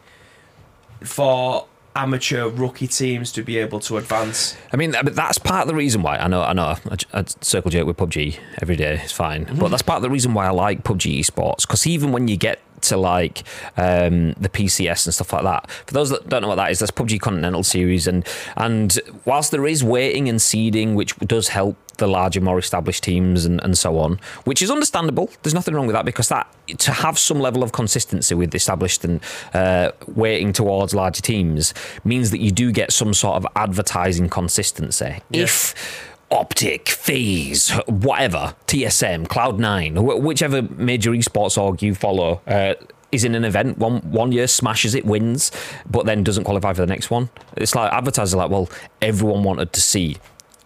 for 1.04 1.66
amateur 1.94 2.48
rookie 2.48 2.86
teams 2.86 3.32
to 3.32 3.42
be 3.42 3.58
able 3.58 3.80
to 3.80 3.96
advance. 3.96 4.56
I 4.72 4.76
mean, 4.76 4.92
that's 4.92 5.38
part 5.38 5.62
of 5.62 5.68
the 5.68 5.74
reason 5.74 6.02
why 6.02 6.16
I 6.16 6.28
know. 6.28 6.42
I 6.42 6.52
know. 6.52 6.76
I, 6.90 6.96
I 7.12 7.24
circle 7.40 7.70
jerk 7.70 7.86
with 7.86 7.96
PUBG 7.96 8.38
every 8.62 8.76
day. 8.76 9.00
It's 9.02 9.12
fine, 9.12 9.44
but 9.58 9.68
that's 9.68 9.82
part 9.82 9.98
of 9.98 10.02
the 10.02 10.10
reason 10.10 10.32
why 10.32 10.46
I 10.46 10.50
like 10.50 10.84
PUBG 10.84 11.20
esports. 11.20 11.62
Because 11.62 11.86
even 11.86 12.12
when 12.12 12.28
you 12.28 12.36
get 12.36 12.60
to 12.82 12.96
like 12.96 13.42
um, 13.76 14.32
the 14.34 14.48
PCS 14.48 15.06
and 15.06 15.14
stuff 15.14 15.32
like 15.32 15.42
that, 15.42 15.68
for 15.70 15.94
those 15.94 16.10
that 16.10 16.28
don't 16.28 16.42
know 16.42 16.48
what 16.48 16.56
that 16.56 16.70
is, 16.70 16.78
that's 16.78 16.92
PUBG 16.92 17.20
Continental 17.20 17.64
Series, 17.64 18.06
and 18.06 18.26
and 18.56 18.98
whilst 19.24 19.50
there 19.50 19.66
is 19.66 19.82
weighting 19.82 20.28
and 20.28 20.40
seeding, 20.40 20.94
which 20.94 21.16
does 21.18 21.48
help 21.48 21.76
the 21.98 22.06
larger, 22.06 22.40
more 22.40 22.58
established 22.58 23.04
teams 23.04 23.44
and, 23.44 23.62
and 23.62 23.76
so 23.76 23.98
on, 23.98 24.18
which 24.44 24.62
is 24.62 24.70
understandable. 24.70 25.30
There's 25.42 25.54
nothing 25.54 25.74
wrong 25.74 25.86
with 25.86 25.94
that 25.94 26.04
because 26.04 26.28
that 26.28 26.46
to 26.78 26.92
have 26.92 27.18
some 27.18 27.38
level 27.40 27.62
of 27.62 27.72
consistency 27.72 28.34
with 28.34 28.54
established 28.54 29.04
and 29.04 29.20
uh, 29.54 29.92
weighting 30.06 30.52
towards 30.52 30.94
larger 30.94 31.22
teams 31.22 31.74
means 32.04 32.30
that 32.30 32.40
you 32.40 32.50
do 32.50 32.72
get 32.72 32.92
some 32.92 33.14
sort 33.14 33.36
of 33.36 33.46
advertising 33.56 34.28
consistency. 34.28 35.18
If 35.32 35.74
Optic, 36.30 36.90
FaZe, 36.90 37.70
whatever, 37.86 38.54
TSM, 38.66 39.28
Cloud9, 39.28 39.96
wh- 39.96 40.22
whichever 40.22 40.60
major 40.62 41.12
esports 41.12 41.56
org 41.56 41.82
you 41.82 41.94
follow, 41.94 42.42
uh, 42.46 42.74
is 43.10 43.24
in 43.24 43.34
an 43.34 43.44
event 43.44 43.78
one 43.78 44.00
one 44.10 44.32
year 44.32 44.46
smashes 44.46 44.94
it 44.94 45.04
wins 45.06 45.50
but 45.90 46.04
then 46.04 46.22
doesn't 46.22 46.44
qualify 46.44 46.74
for 46.74 46.82
the 46.82 46.86
next 46.86 47.10
one 47.10 47.30
it's 47.56 47.74
like 47.74 47.90
advertisers 47.90 48.34
are 48.34 48.36
like 48.36 48.50
well 48.50 48.68
everyone 49.00 49.42
wanted 49.42 49.72
to 49.72 49.80
see 49.80 50.16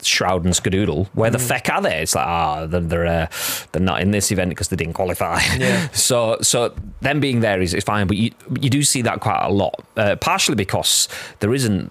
Shroud 0.05 0.45
and 0.45 0.55
Skadoodle. 0.55 1.09
Where 1.15 1.31
the 1.31 1.38
feck 1.38 1.69
are 1.71 1.81
they? 1.81 2.03
It's 2.03 2.15
like 2.15 2.27
ah, 2.27 2.67
they're 2.67 2.81
they're, 2.81 3.07
uh, 3.07 3.27
they're 3.73 3.83
not 3.83 4.01
in 4.01 4.11
this 4.11 4.31
event 4.31 4.51
because 4.51 4.69
they 4.69 4.77
didn't 4.77 4.95
qualify. 4.95 5.41
Yeah. 5.57 5.88
so 5.93 6.38
so 6.43 6.75
them 7.01 7.21
being 7.21 7.41
there 7.41 7.61
is, 7.61 7.75
is 7.75 7.85
fine, 7.85 8.07
but 8.07 8.17
you 8.17 8.31
you 8.61 8.71
do 8.71 8.83
see 8.83 9.03
that 9.03 9.21
quite 9.21 9.43
a 9.43 9.53
lot. 9.53 9.85
Uh, 9.97 10.17
partially 10.17 10.55
because 10.57 11.09
there 11.41 11.55
isn't 11.55 11.91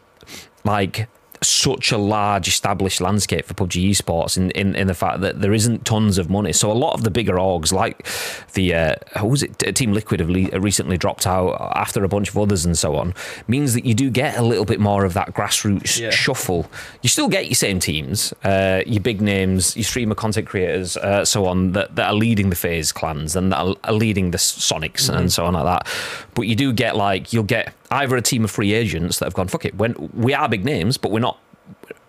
like 0.63 1.07
such 1.43 1.91
a 1.91 1.97
large 1.97 2.47
established 2.47 3.01
landscape 3.01 3.45
for 3.45 3.55
PUBG 3.55 3.89
esports 3.89 4.37
in, 4.37 4.51
in, 4.51 4.75
in 4.75 4.85
the 4.85 4.93
fact 4.93 5.21
that 5.21 5.41
there 5.41 5.53
isn't 5.53 5.85
tons 5.85 6.19
of 6.19 6.29
money. 6.29 6.53
So 6.53 6.71
a 6.71 6.73
lot 6.73 6.93
of 6.93 7.03
the 7.03 7.09
bigger 7.09 7.33
orgs, 7.35 7.73
like 7.73 8.05
the 8.53 8.75
uh, 8.75 8.95
who 9.19 9.25
was 9.27 9.41
it, 9.41 9.57
Team 9.75 9.91
Liquid, 9.91 10.19
have 10.19 10.29
le- 10.29 10.59
recently 10.59 10.97
dropped 10.97 11.25
out 11.25 11.59
after 11.75 12.03
a 12.03 12.07
bunch 12.07 12.29
of 12.29 12.37
others 12.37 12.63
and 12.63 12.77
so 12.77 12.95
on, 12.95 13.15
means 13.47 13.73
that 13.73 13.85
you 13.85 13.95
do 13.95 14.11
get 14.11 14.37
a 14.37 14.43
little 14.43 14.65
bit 14.65 14.79
more 14.79 15.03
of 15.03 15.15
that 15.15 15.33
grassroots 15.33 15.99
Yeah. 15.99 16.11
shuffle. 16.11 16.69
You 17.01 17.09
still 17.09 17.27
get 17.27 17.45
your 17.47 17.55
same 17.55 17.79
teams, 17.79 18.33
uh, 18.43 18.83
your 18.85 19.01
big 19.01 19.19
names, 19.19 19.75
your 19.75 19.83
streamer 19.83 20.13
content 20.15 20.45
creators, 20.47 20.95
uh, 20.97 21.25
so 21.25 21.47
on 21.47 21.71
that, 21.71 21.95
that 21.95 22.07
are 22.09 22.13
leading 22.13 22.51
the 22.51 22.55
FaZe 22.55 22.91
clans 22.91 23.35
and 23.35 23.51
that 23.51 23.57
are, 23.57 23.75
are 23.85 23.93
leading 23.93 24.29
the 24.29 24.37
Soniqs 24.37 25.09
and 25.09 25.33
so 25.33 25.45
on 25.45 25.55
like 25.55 25.65
that. 25.65 25.87
But 26.35 26.43
you 26.43 26.55
do 26.55 26.71
get 26.71 26.95
like 26.95 27.33
you'll 27.33 27.43
get 27.43 27.73
either 27.91 28.15
a 28.15 28.21
team 28.21 28.43
of 28.43 28.51
free 28.51 28.73
agents 28.73 29.19
that 29.19 29.25
have 29.25 29.33
gone 29.33 29.47
fuck 29.47 29.65
it. 29.65 29.75
When 29.75 30.11
we 30.13 30.33
are 30.33 30.47
big 30.49 30.65
names, 30.65 30.97
but 30.97 31.11
we're 31.11 31.19
not 31.19 31.37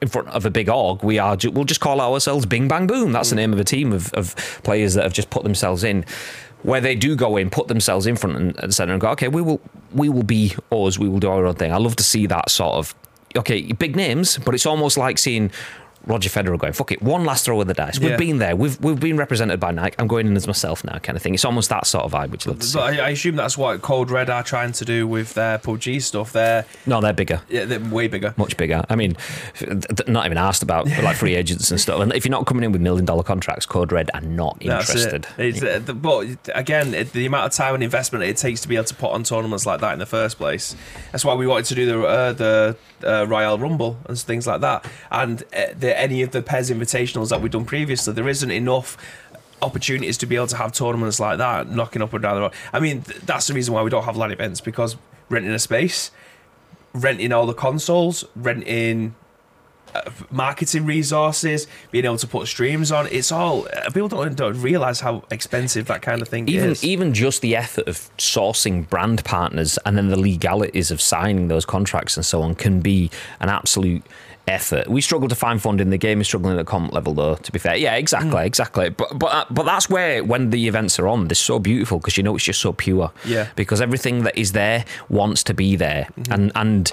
in 0.01 0.09
front 0.09 0.29
of 0.29 0.45
a 0.45 0.51
big 0.51 0.69
org, 0.69 1.03
we 1.03 1.19
are. 1.19 1.37
We'll 1.45 1.65
just 1.65 1.81
call 1.81 2.01
ourselves 2.01 2.47
Bing 2.47 2.69
Bang 2.69 2.87
Boom. 2.87 3.13
That's 3.13 3.31
the 3.31 3.35
mm. 3.35 3.39
name 3.39 3.53
of 3.53 3.61
a 3.61 3.65
team 3.65 3.93
of, 3.93 4.13
of 4.15 4.35
players 4.65 4.95
that 4.95 5.05
have 5.05 5.13
just 5.13 5.31
put 5.31 5.43
themselves 5.45 5.85
in. 5.85 6.05
Where 6.63 6.81
they 6.81 6.95
do 6.95 7.17
go 7.17 7.37
in, 7.37 7.51
put 7.51 7.67
themselves 7.67 8.07
in 8.07 8.15
front 8.15 8.37
and, 8.37 8.57
and 8.61 8.73
center, 8.73 8.93
and 8.93 9.01
go, 9.01 9.09
okay, 9.11 9.27
we 9.27 9.43
will, 9.43 9.61
we 9.93 10.09
will 10.09 10.23
be 10.23 10.55
us. 10.71 10.97
We 10.97 11.09
will 11.09 11.19
do 11.19 11.29
our 11.29 11.45
own 11.45 11.57
thing. 11.57 11.73
I 11.73 11.79
love 11.79 11.97
to 11.97 12.05
see 12.05 12.27
that 12.27 12.51
sort 12.51 12.75
of, 12.75 12.95
okay, 13.37 13.73
big 13.73 13.97
names, 13.97 14.39
but 14.39 14.55
it's 14.55 14.67
almost 14.67 14.97
like 14.97 15.19
seeing 15.19 15.51
Roger 16.07 16.29
Federer 16.31 16.59
going, 16.59 16.73
fuck 16.73 16.91
it, 16.93 17.01
one 17.03 17.25
last 17.25 17.45
throw 17.45 17.61
of 17.61 17.67
the 17.69 17.75
dice. 17.75 17.99
We've 17.99 18.11
Yeah. 18.11 18.17
been 18.17 18.39
there. 18.39 18.57
We've 18.57 18.79
we've 18.81 18.99
been 18.99 19.17
represented 19.17 19.61
by 19.61 19.71
Nike. 19.71 19.95
I'm 19.99 20.07
going 20.09 20.27
in 20.27 20.37
as 20.37 20.47
myself 20.47 20.83
now, 20.85 20.99
kind 20.99 21.17
of 21.17 21.23
thing. 21.23 21.35
It's 21.35 21.45
almost 21.45 21.69
that 21.71 21.87
sort 21.87 22.05
of 22.05 22.13
vibe, 22.13 22.31
which 22.31 22.47
I 22.47 22.51
love 22.51 22.59
to 22.61 22.67
see. 22.67 22.79
I, 22.79 23.07
I 23.07 23.09
assume 23.11 23.37
that's 23.37 23.57
what 23.57 23.83
Code 23.83 24.11
Red 24.11 24.29
are 24.31 24.43
trying 24.43 24.73
to 24.73 24.85
do 24.85 25.07
with 25.07 25.35
their 25.35 25.59
PUBG 25.59 26.03
stuff. 26.03 26.33
They're, 26.33 26.65
No, 26.87 27.01
they're 27.01 27.13
bigger. 27.13 27.41
yeah, 27.49 27.65
they're 27.65 27.81
way 27.81 28.09
bigger. 28.09 28.35
much 28.37 28.57
bigger. 28.57 28.85
I 28.91 28.97
mean, 28.97 29.17
not 30.07 30.27
even 30.27 30.39
asked 30.39 30.63
about 30.63 30.87
like 31.03 31.17
free 31.17 31.35
agents 31.35 31.71
and 31.71 31.81
stuff. 31.81 32.01
And 32.01 32.13
if 32.15 32.25
you're 32.25 32.31
not 32.31 32.47
coming 32.47 32.65
in 32.65 32.73
with 32.73 32.81
million 32.81 33.05
dollar 33.05 33.23
contracts, 33.23 33.67
Code 33.67 33.93
Red 33.93 34.11
are 34.15 34.21
not 34.21 34.57
interested. 34.61 35.27
it. 35.39 35.63
It's, 35.63 35.63
uh, 35.63 35.93
but 35.93 36.27
again, 36.55 36.95
it, 36.95 37.13
the 37.13 37.27
amount 37.27 37.47
of 37.47 37.53
time 37.53 37.75
and 37.75 37.83
investment 37.83 38.25
it 38.25 38.37
takes 38.37 38.61
to 38.63 38.69
be 38.69 38.77
able 38.77 38.85
to 38.87 38.95
put 38.95 39.13
on 39.13 39.23
tournaments 39.25 39.67
like 39.67 39.81
that 39.81 39.93
in 39.93 39.99
the 39.99 40.07
first 40.07 40.37
place. 40.39 40.75
That's 41.13 41.25
why 41.25 41.35
we 41.35 41.47
wanted 41.47 41.67
to 41.67 41.75
do 41.75 41.87
the 41.87 42.03
uh, 42.07 42.33
the 42.33 42.77
uh, 43.05 43.27
Royal 43.29 43.59
Rumble 43.59 43.99
and 44.09 44.19
things 44.19 44.47
like 44.47 44.61
that. 44.63 44.85
And 45.11 45.43
uh, 45.55 45.73
the, 45.93 46.01
any 46.01 46.23
of 46.23 46.31
the 46.31 46.43
PES 46.43 46.71
invitationals 46.71 47.29
that 47.31 47.41
we've 47.41 47.51
done 47.51 47.65
previously, 47.65 48.13
there 48.13 48.29
isn't 48.29 48.51
enough 48.51 48.97
opportunities 49.61 50.19
to 50.19 50.27
be 50.27 50.37
able 50.37 50.49
to 50.49 50.57
have 50.57 50.73
tournaments 50.73 51.21
like 51.21 51.39
that 51.39 51.69
knocking 51.69 52.03
up 52.03 52.13
and 52.13 52.23
down 52.23 52.35
the 52.35 52.41
road. 52.41 52.53
I 52.73 52.81
mean, 52.81 53.03
th- 53.03 53.21
that's 53.21 53.47
the 53.47 53.55
reason 53.55 53.75
why 53.75 53.83
we 53.83 53.91
don't 53.91 54.05
have 54.05 54.17
LAN 54.17 54.33
events 54.33 54.61
because 54.61 54.97
renting 55.29 55.53
a 55.53 55.59
space, 55.59 56.11
renting 56.93 57.33
all 57.33 57.47
the 57.47 57.55
consoles, 57.55 58.25
renting 58.35 59.15
uh, 59.95 60.11
marketing 60.31 60.87
resources, 60.87 61.67
being 61.91 62.05
able 62.05 62.17
to 62.17 62.27
put 62.27 62.49
streams 62.49 62.91
on. 62.91 63.07
It's 63.13 63.31
all 63.31 63.69
uh, 63.69 63.91
people 63.91 64.09
don't, 64.09 64.35
don't 64.35 64.61
realize 64.61 65.01
how 65.01 65.23
expensive 65.31 65.87
that 65.87 66.03
kind 66.03 66.23
of 66.23 66.29
thing 66.29 66.49
Even 66.49 66.71
is. 66.71 66.83
even 66.83 67.13
just 67.13 67.43
the 67.43 67.55
effort 67.55 67.87
of 67.87 68.11
sourcing 68.17 68.89
brand 68.89 69.25
partners 69.25 69.79
and 69.85 69.97
then 69.97 70.09
the 70.09 70.19
legalities 70.19 70.91
of 70.91 71.01
signing 71.01 71.49
those 71.49 71.67
contracts 71.67 72.17
and 72.17 72.25
so 72.25 72.43
on 72.43 72.55
can 72.55 72.81
be 72.81 73.11
an 73.41 73.49
absolute 73.51 74.03
effort. 74.49 74.89
We 74.89 75.01
struggle 75.01 75.29
to 75.29 75.35
find 75.35 75.61
funding. 75.61 75.91
The 75.91 75.99
game 75.99 76.21
is 76.21 76.27
struggling 76.27 76.59
at 76.59 76.67
comp 76.67 76.93
level, 76.93 77.15
though. 77.15 77.37
To 77.37 77.53
be 77.53 77.59
fair, 77.59 77.77
yeah, 77.77 77.95
exactly, 77.95 78.45
exactly. 78.45 78.91
But 78.91 79.19
but 79.19 79.33
uh, 79.33 79.45
but 79.51 79.65
that's 79.65 79.89
where 79.89 80.25
when 80.25 80.51
the 80.51 80.69
events 80.69 80.99
are 80.99 81.09
on, 81.09 81.29
they're 81.29 81.35
so 81.35 81.59
beautiful 81.59 81.99
because 81.99 82.17
you 82.17 82.23
know 82.23 82.35
it's 82.35 82.45
just 82.45 82.61
so 82.61 82.73
pure. 82.73 83.13
Yeah. 83.25 83.49
Because 83.57 83.81
everything 83.81 84.25
that 84.25 84.37
is 84.37 84.53
there 84.53 84.85
wants 85.09 85.43
to 85.45 85.55
be 85.55 85.77
there, 85.77 86.09
and 86.31 86.53
and 86.55 86.93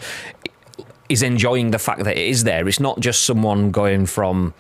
is 1.10 1.24
enjoying 1.24 1.72
the 1.72 1.80
fact 1.80 2.04
that 2.04 2.18
it 2.18 2.28
is 2.28 2.44
there. 2.44 2.68
It's 2.68 2.80
not 2.80 3.00
just 3.00 3.26
someone 3.26 3.72
going 3.72 4.06
from 4.06 4.54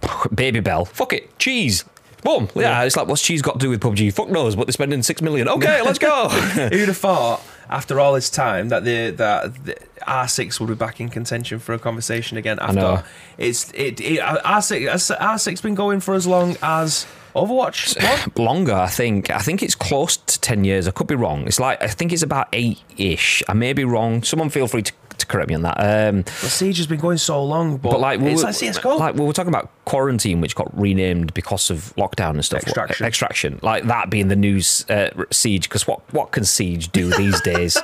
Babybel, 0.00 0.86
fuck 0.86 1.12
it, 1.12 1.38
cheese. 1.38 1.84
Boom. 2.22 2.48
Yeah, 2.54 2.82
it's 2.82 2.96
like 2.96 3.08
what's 3.08 3.22
cheese 3.22 3.40
got 3.40 3.54
to 3.54 3.58
do 3.58 3.70
with 3.70 3.80
PUBG? 3.80 4.12
Fuck 4.12 4.28
knows, 4.28 4.54
but 4.54 4.66
they're 4.66 4.72
spending 4.72 5.02
six 5.02 5.22
million. 5.22 5.48
Okay, 5.48 5.80
let's 5.84 5.98
go. 5.98 6.28
Who'd 6.28 6.88
have 6.88 6.96
thought 6.96 7.42
after 7.70 8.00
all 8.00 8.12
this 8.12 8.28
time 8.28 8.68
that 8.68 8.84
the 8.84 9.10
that 9.10 9.64
the 9.64 9.76
R6 10.06 10.60
would 10.60 10.68
be 10.68 10.74
back 10.74 11.00
in 11.00 11.08
contention 11.08 11.58
for 11.58 11.72
a 11.72 11.78
conversation 11.78 12.36
again? 12.36 12.58
After 12.58 12.74
know. 12.74 13.02
it's 13.38 13.70
it, 13.72 14.00
it 14.00 14.18
uh, 14.18 14.40
R6 14.42 15.16
R6 15.16 15.62
been 15.62 15.74
going 15.74 16.00
for 16.00 16.14
as 16.14 16.26
long 16.26 16.56
as 16.62 17.06
Overwatch. 17.34 18.36
Longer, 18.38 18.74
I 18.74 18.88
think. 18.88 19.30
I 19.30 19.38
think 19.38 19.62
it's 19.62 19.76
close 19.76 20.16
to 20.16 20.40
ten 20.40 20.64
years. 20.64 20.88
I 20.88 20.90
could 20.90 21.06
be 21.06 21.14
wrong. 21.14 21.46
It's 21.46 21.60
like 21.60 21.80
I 21.82 21.86
think 21.86 22.12
it's 22.12 22.22
about 22.22 22.48
eight 22.52 22.80
ish. 22.96 23.42
I 23.48 23.52
may 23.52 23.72
be 23.72 23.84
wrong. 23.84 24.22
Someone 24.22 24.50
feel 24.50 24.66
free 24.66 24.82
to 24.82 24.92
correct 25.30 25.48
me 25.48 25.54
on 25.54 25.62
that. 25.62 25.76
Um, 25.78 26.22
The 26.22 26.50
siege 26.50 26.76
has 26.78 26.86
been 26.86 27.00
going 27.00 27.18
so 27.18 27.42
long, 27.42 27.78
but, 27.78 27.90
but 27.92 28.00
like 28.00 28.20
we 28.20 28.32
it's 28.32 28.42
were, 28.42 28.48
like 28.48 28.54
CS:GO. 28.56 28.96
like 28.96 29.14
we 29.14 29.24
were 29.24 29.32
talking 29.32 29.48
about 29.52 29.70
quarantine, 29.86 30.40
which 30.40 30.54
got 30.54 30.68
renamed 30.78 31.32
because 31.34 31.70
of 31.70 31.94
lockdown 31.96 32.30
and 32.30 32.44
stuff. 32.44 32.62
Extraction. 32.64 33.06
extraction, 33.06 33.60
like 33.62 33.84
that 33.84 34.10
being 34.10 34.28
the 34.28 34.36
news 34.36 34.84
uh, 34.90 35.10
siege. 35.30 35.68
Because 35.68 35.86
what 35.86 36.00
what 36.12 36.32
can 36.32 36.44
siege 36.44 36.90
do 36.92 37.10
these 37.16 37.40
days? 37.52 37.78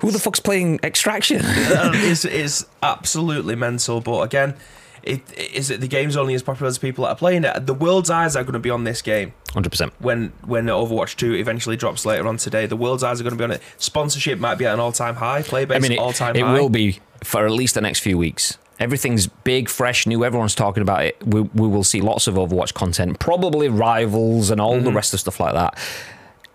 Who 0.00 0.10
the 0.10 0.18
fuck's 0.20 0.40
playing 0.40 0.80
extraction? 0.84 1.44
Um, 1.76 1.94
is 1.94 2.24
is 2.24 2.66
absolutely 2.82 3.56
mental. 3.56 4.00
But 4.00 4.20
again, 4.20 4.54
it 5.02 5.20
is 5.36 5.70
it 5.70 5.80
the 5.80 5.88
game's 5.88 6.16
only 6.16 6.34
as 6.34 6.42
popular 6.42 6.68
as 6.68 6.78
people 6.78 7.04
that 7.04 7.10
are 7.10 7.16
playing 7.16 7.44
it. 7.44 7.66
The 7.66 7.74
world's 7.74 8.10
eyes 8.10 8.36
are 8.36 8.42
going 8.42 8.52
to 8.54 8.58
be 8.58 8.70
on 8.70 8.84
this 8.84 9.02
game 9.02 9.32
Hundred 9.52 9.70
percent. 9.70 9.92
when 9.98 10.32
when 10.44 10.66
Overwatch 10.66 11.16
Two 11.16 11.34
eventually 11.34 11.76
drops 11.76 12.04
later 12.06 12.26
on 12.28 12.36
today. 12.36 12.66
The 12.66 12.76
world's 12.76 13.02
eyes 13.02 13.20
are 13.20 13.24
going 13.24 13.32
to 13.36 13.38
be 13.38 13.44
on 13.44 13.50
it. 13.52 13.62
Sponsorship 13.78 14.38
might 14.38 14.56
be 14.56 14.66
at 14.66 14.74
an 14.74 14.80
all 14.80 14.92
time 14.92 15.16
high. 15.16 15.42
Play 15.42 15.64
base 15.64 15.76
I 15.76 15.88
mean, 15.88 15.98
all 15.98 16.10
it, 16.10 16.16
time 16.16 16.36
it 16.36 16.42
high. 16.42 16.52
will 16.52 16.68
be 16.68 17.00
for 17.24 17.44
at 17.46 17.52
least 17.52 17.74
the 17.74 17.80
next 17.80 18.00
few 18.00 18.16
weeks. 18.18 18.58
Everything's 18.78 19.26
big, 19.26 19.68
fresh, 19.68 20.06
new. 20.06 20.24
Everyone's 20.24 20.54
talking 20.54 20.82
about 20.82 21.04
it. 21.04 21.16
We, 21.26 21.42
we 21.42 21.68
will 21.68 21.84
see 21.84 22.00
lots 22.00 22.26
of 22.26 22.36
Overwatch 22.36 22.72
content, 22.72 23.18
probably 23.18 23.68
rivals 23.68 24.50
and 24.50 24.58
all 24.58 24.76
Mm-hmm. 24.76 24.84
the 24.86 24.92
rest 24.92 25.12
of 25.12 25.20
stuff 25.20 25.38
like 25.38 25.52
that. 25.52 25.78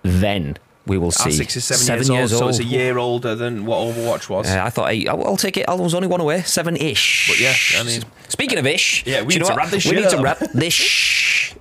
Then 0.01 0.57
we 0.85 0.97
will 0.97 1.11
see. 1.11 1.31
R6 1.31 1.55
is 1.57 1.65
seven, 1.65 2.11
years, 2.13 2.31
old, 2.33 2.39
so 2.39 2.47
it's 2.49 2.59
a 2.59 2.63
year 2.63 2.97
older 2.97 3.35
than 3.35 3.65
what 3.65 3.79
Overwatch 3.79 4.29
was. 4.29 4.49
Uh, 4.49 4.61
I 4.63 4.69
thought 4.69 4.91
eight. 4.91 5.07
I'll, 5.09 5.25
I'll 5.25 5.37
take 5.37 5.57
it. 5.57 5.67
I 5.67 5.73
was 5.73 5.93
only 5.93 6.07
one 6.07 6.21
away. 6.21 6.41
Seven 6.41 6.75
ish. 6.77 7.27
But 7.29 7.39
yeah, 7.39 7.53
I 7.79 7.83
mean- 7.83 8.03
speaking 8.27 8.57
of 8.57 8.65
ish, 8.65 9.05
Yeah, 9.05 9.21
we 9.21 9.35
need 9.35 9.45
to 9.45 9.55
wrap 9.55 9.69
this 9.69 9.85
We 9.85 9.95
need 9.95 10.09
to 10.09 10.21
wrap 10.21 10.39
this 10.53 11.15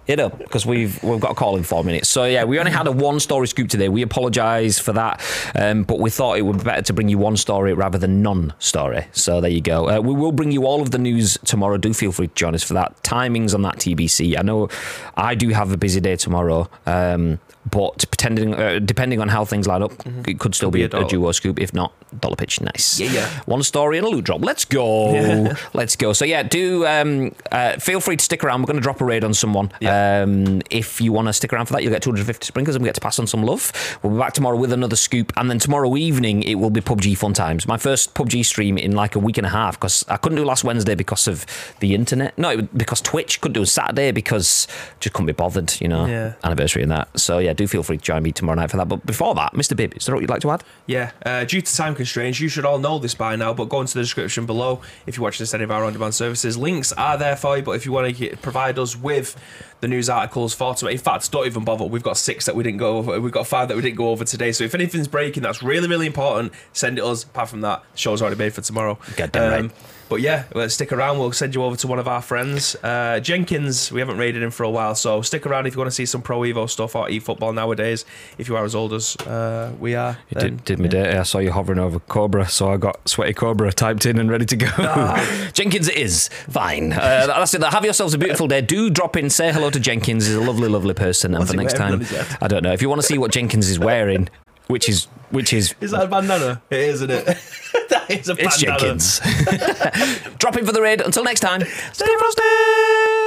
it 0.06 0.20
up 0.20 0.37
because 0.38 0.66
we've 0.66 1.02
we've 1.02 1.20
got 1.20 1.30
a 1.32 1.34
call 1.34 1.56
in 1.56 1.62
four 1.62 1.82
minutes. 1.82 2.08
So 2.08 2.24
yeah, 2.24 2.44
we 2.44 2.58
only 2.58 2.70
had 2.72 2.87
a 2.87 2.92
one 2.92 3.20
story 3.20 3.48
scoop 3.48 3.68
today. 3.68 3.88
We 3.88 4.02
apologise 4.02 4.78
for 4.78 4.92
that, 4.92 5.22
um, 5.54 5.84
but 5.84 5.98
we 5.98 6.10
thought 6.10 6.37
it 6.37 6.42
would 6.42 6.58
be 6.58 6.64
better 6.64 6.82
to 6.82 6.92
bring 6.92 7.08
you 7.08 7.18
one 7.18 7.37
story 7.37 7.72
rather 7.72 7.98
than 7.98 8.22
none 8.22 8.52
story. 8.58 9.06
So 9.12 9.40
there 9.40 9.50
you 9.50 9.60
go. 9.60 9.88
Uh, 9.88 10.00
we 10.00 10.12
will 10.14 10.32
bring 10.32 10.52
you 10.52 10.66
all 10.66 10.82
of 10.82 10.90
the 10.90 10.98
news 10.98 11.38
tomorrow. 11.44 11.78
Do 11.78 11.94
feel 11.94 12.12
free 12.12 12.28
to 12.28 12.34
join 12.34 12.54
us 12.54 12.62
for 12.62 12.74
that. 12.74 13.02
Timings 13.02 13.54
on 13.54 13.62
that 13.62 13.76
TBC. 13.76 14.38
I 14.38 14.42
know 14.42 14.68
I 15.16 15.34
do 15.34 15.48
have 15.50 15.72
a 15.72 15.76
busy 15.76 16.00
day 16.00 16.16
tomorrow. 16.16 16.68
Um, 16.87 17.40
but 17.70 17.98
depending 17.98 18.55
uh, 18.55 18.79
depending 18.79 19.20
on 19.20 19.29
how 19.29 19.44
things 19.44 19.66
line 19.66 19.83
up, 19.83 19.92
it 20.29 20.38
could 20.38 20.55
still 20.55 20.70
be, 20.70 20.87
be 20.87 20.96
a, 20.96 21.00
a 21.00 21.09
duo 21.09 21.33
scoop. 21.33 21.59
If 21.61 21.72
not, 21.72 21.92
dollar 22.20 22.37
pitch. 22.37 22.61
Nice. 22.61 23.00
Yeah, 23.00 23.11
yeah. 23.12 23.29
One 23.46 23.62
story 23.62 23.98
and 23.98 24.07
a 24.07 24.11
loot 24.11 24.24
drop. 24.24 24.42
Let's 24.44 24.64
go. 24.64 25.50
Let's 25.72 25.96
go. 25.96 26.12
So 26.12 26.24
yeah, 26.24 26.42
do 26.42 26.87
um, 26.87 27.35
uh, 27.50 27.77
feel 27.79 28.00
free 28.00 28.16
to 28.16 28.24
stick 28.24 28.44
around. 28.44 28.62
We're 28.62 28.66
going 28.66 28.77
to 28.77 28.83
drop 28.83 29.00
a 29.00 29.05
raid 29.05 29.24
on 29.24 29.35
someone. 29.35 29.72
Yeah. 29.81 30.22
Um, 30.22 30.61
if 30.70 31.00
you 31.00 31.12
want 31.12 31.29
to 31.29 31.33
stick 31.33 31.53
around 31.53 31.66
for 31.66 31.72
that, 31.74 31.83
you'll 31.83 31.92
get 31.92 32.03
250 32.03 32.44
sprinkles 32.46 32.77
and 32.77 32.83
we 32.83 32.88
get 32.88 32.94
to 32.96 33.00
pass 33.00 33.18
on 33.18 33.27
some 33.27 33.42
love. 33.42 33.72
We'll 34.03 34.12
be 34.12 34.18
back 34.18 34.35
tomorrow 34.35 34.57
with 34.57 34.72
another 34.72 34.96
scoop, 34.96 35.33
and 35.37 35.50
then 35.50 35.59
tomorrow 35.59 35.96
evening 35.96 36.42
it 36.42 36.57
will 36.57 36.70
be 36.70 36.81
PUBG 36.81 37.16
fun 37.16 37.33
times. 37.33 37.66
My 37.66 37.77
first 37.79 38.14
PUBG 38.14 38.44
stream 38.44 38.77
in 38.79 38.92
like 38.92 39.14
a 39.16 39.18
week 39.18 39.38
and 39.38 39.46
a 39.46 39.50
half 39.50 39.79
because 39.81 40.05
I 40.09 40.16
couldn't 40.18 40.37
do 40.37 40.44
last 40.44 40.64
Wednesday 40.64 40.94
because 40.94 41.27
of 41.27 41.46
the 41.81 41.94
internet. 41.94 42.37
No, 42.38 42.61
because 42.62 43.00
Twitch 43.00 43.40
couldn't 43.40 43.55
do 43.55 43.62
it 43.62 43.66
Saturday 43.66 44.11
because 44.12 44.68
just 45.00 45.14
couldn't 45.14 45.27
be 45.27 45.33
bothered. 45.33 45.81
You 45.81 45.88
know, 45.88 46.07
Yeah. 46.07 46.35
anniversary 46.44 46.83
and 46.83 46.92
that. 46.92 47.09
So 47.18 47.38
yeah, 47.38 47.53
do 47.54 47.66
feel 47.66 47.82
free 47.82 47.96
to 47.96 48.02
join 48.02 48.22
me 48.22 48.32
tomorrow 48.32 48.56
night 48.56 48.70
for 48.70 48.76
that. 48.76 48.88
But 48.88 49.04
before 49.06 49.34
that, 49.34 49.52
Mr. 49.54 49.76
Bibb, 49.76 49.96
is 49.96 50.06
there 50.06 50.14
what 50.14 50.20
you'd 50.20 50.30
like 50.30 50.42
to 50.42 50.50
add? 50.50 50.64
Yeah, 50.86 51.12
uh, 51.24 51.44
due 51.44 51.60
to 51.60 51.76
time 51.76 51.94
constraints, 51.94 52.40
you 52.40 52.48
should 52.48 52.64
all 52.64 52.78
know 52.78 52.98
this 52.98 53.14
by 53.14 53.36
now, 53.36 53.54
but 53.54 53.68
go 53.68 53.80
into 53.80 53.94
the 53.94 54.02
description 54.02 54.46
below 54.46 54.80
if 55.06 55.16
you 55.16 55.22
watch 55.22 55.38
this 55.38 55.54
any 55.54 55.64
of 55.64 55.70
our 55.70 55.84
on 55.84 55.92
demand 55.92 56.14
services. 56.14 56.56
Links 56.56 56.92
are 56.92 57.16
there 57.16 57.36
for 57.36 57.56
you, 57.56 57.62
but 57.62 57.72
if 57.72 57.86
you 57.86 57.92
want 57.92 58.16
to 58.16 58.36
provide 58.38 58.78
us 58.78 58.96
with 58.96 59.36
the 59.80 59.88
news 59.88 60.08
articles 60.08 60.54
for 60.54 60.74
tomorrow, 60.74 60.92
in 60.92 60.98
fact, 60.98 61.30
don't 61.30 61.46
even 61.46 61.64
bother. 61.64 61.84
We've 61.84 62.02
got 62.02 62.16
six 62.16 62.46
that 62.46 62.54
we 62.54 62.62
didn't 62.62 62.78
go 62.78 62.98
over, 62.98 63.20
we've 63.20 63.32
got 63.32 63.46
five 63.46 63.68
that 63.68 63.76
we 63.76 63.82
didn't 63.82 63.96
go 63.96 64.10
over 64.10 64.24
today. 64.24 64.52
So 64.52 64.64
if 64.64 64.74
anything's 64.74 65.08
breaking, 65.08 65.42
that's 65.42 65.62
really, 65.62 65.88
really 65.88 66.06
important, 66.06 66.52
send 66.72 66.98
it 66.98 67.04
us. 67.04 67.24
Apart 67.24 67.48
from 67.48 67.60
that, 67.62 67.82
the 67.92 67.98
show's 67.98 68.22
already 68.22 68.36
made 68.36 68.52
for 68.52 68.60
tomorrow. 68.60 68.98
Goddamn 69.16 69.62
right. 69.64 69.72
But 70.14 70.20
yeah, 70.20 70.44
let's 70.55 70.74
stick 70.74 70.92
around. 70.92 71.18
We'll 71.18 71.33
send 71.33 71.57
you 71.57 71.64
over 71.64 71.74
to 71.74 71.88
one 71.88 71.98
of 71.98 72.07
our 72.07 72.22
friends, 72.22 72.77
uh, 72.85 73.18
Jenkins. 73.18 73.90
We 73.90 73.98
haven't 73.98 74.16
raided 74.16 74.44
him 74.44 74.53
for 74.53 74.62
a 74.62 74.70
while, 74.70 74.94
so 74.94 75.22
stick 75.22 75.44
around 75.44 75.66
if 75.66 75.74
you 75.74 75.79
want 75.79 75.88
to 75.90 75.94
see 75.94 76.07
some 76.07 76.22
Pro 76.22 76.42
Evo 76.42 76.70
stuff 76.70 76.94
or 76.94 77.09
eFootball 77.09 77.53
nowadays. 77.53 78.05
If 78.38 78.46
you 78.48 78.55
are 78.55 78.64
as 78.64 78.77
old 78.77 78.92
as 78.92 79.16
uh, 79.27 79.72
we 79.81 79.96
are, 79.96 80.16
It 80.31 80.35
then- 80.38 80.42
did, 80.59 80.64
did 80.64 80.79
me 80.79 80.88
dirty. 80.88 81.18
I 81.18 81.24
saw 81.24 81.38
you 81.40 81.50
hovering 81.50 81.81
over 81.81 81.98
Cobra, 81.98 82.48
so 82.48 82.70
I 82.70 82.77
got 82.77 83.09
sweaty 83.09 83.33
Cobra 83.33 83.72
typed 83.72 84.07
in 84.07 84.20
and 84.20 84.31
ready 84.31 84.46
to 84.46 84.57
go. 84.57 84.68
Jenkins, 85.53 85.88
it 85.88 85.96
is 85.96 86.29
fine. 86.48 86.92
Uh, 86.92 87.27
that's 87.27 87.53
it. 87.55 87.64
Have 87.64 87.85
yourselves 87.85 88.14
a 88.14 88.18
beautiful 88.18 88.46
day. 88.46 88.61
Do 88.61 88.90
drop 88.90 89.16
in, 89.16 89.31
say 89.31 89.53
hello 89.53 89.68
to 89.68 89.81
Jenkins. 89.81 90.27
He's 90.27 90.37
a 90.37 90.40
lovely, 90.40 90.68
lovely 90.68 90.94
person. 90.94 91.33
And 91.35 91.40
What's 91.40 91.50
for 91.50 91.57
next 91.57 91.74
time, 91.77 91.94
on 91.94 91.98
his 91.98 92.11
head? 92.11 92.38
I 92.40 92.46
don't 92.46 92.62
know 92.62 92.72
if 92.72 92.81
you 92.83 92.88
want 92.88 93.00
to 93.00 93.07
see 93.09 93.18
what 93.18 93.33
Jenkins 93.33 93.68
is 93.68 93.81
wearing, 93.81 94.29
which 94.66 94.88
is 94.88 95.07
which 95.31 95.53
is 95.53 95.74
Is 95.81 95.90
that 95.90 96.05
a 96.05 96.09
bandana? 96.09 96.62
It 96.70 96.81
is, 96.81 97.03
isn't 97.03 97.11
it? 97.11 97.24
that 97.90 98.11
is 98.11 98.29
a 98.29 98.35
bandana. 98.35 98.48
it's 98.48 98.59
Jenkins. 98.59 99.20
drop 100.38 100.57
in 100.57 100.64
for 100.64 100.72
the 100.72 100.83
raid. 100.83 101.00
Until 101.00 101.24
next 101.24 101.40
time, 101.40 101.62
stay 101.92 102.07
frosty. 102.18 103.24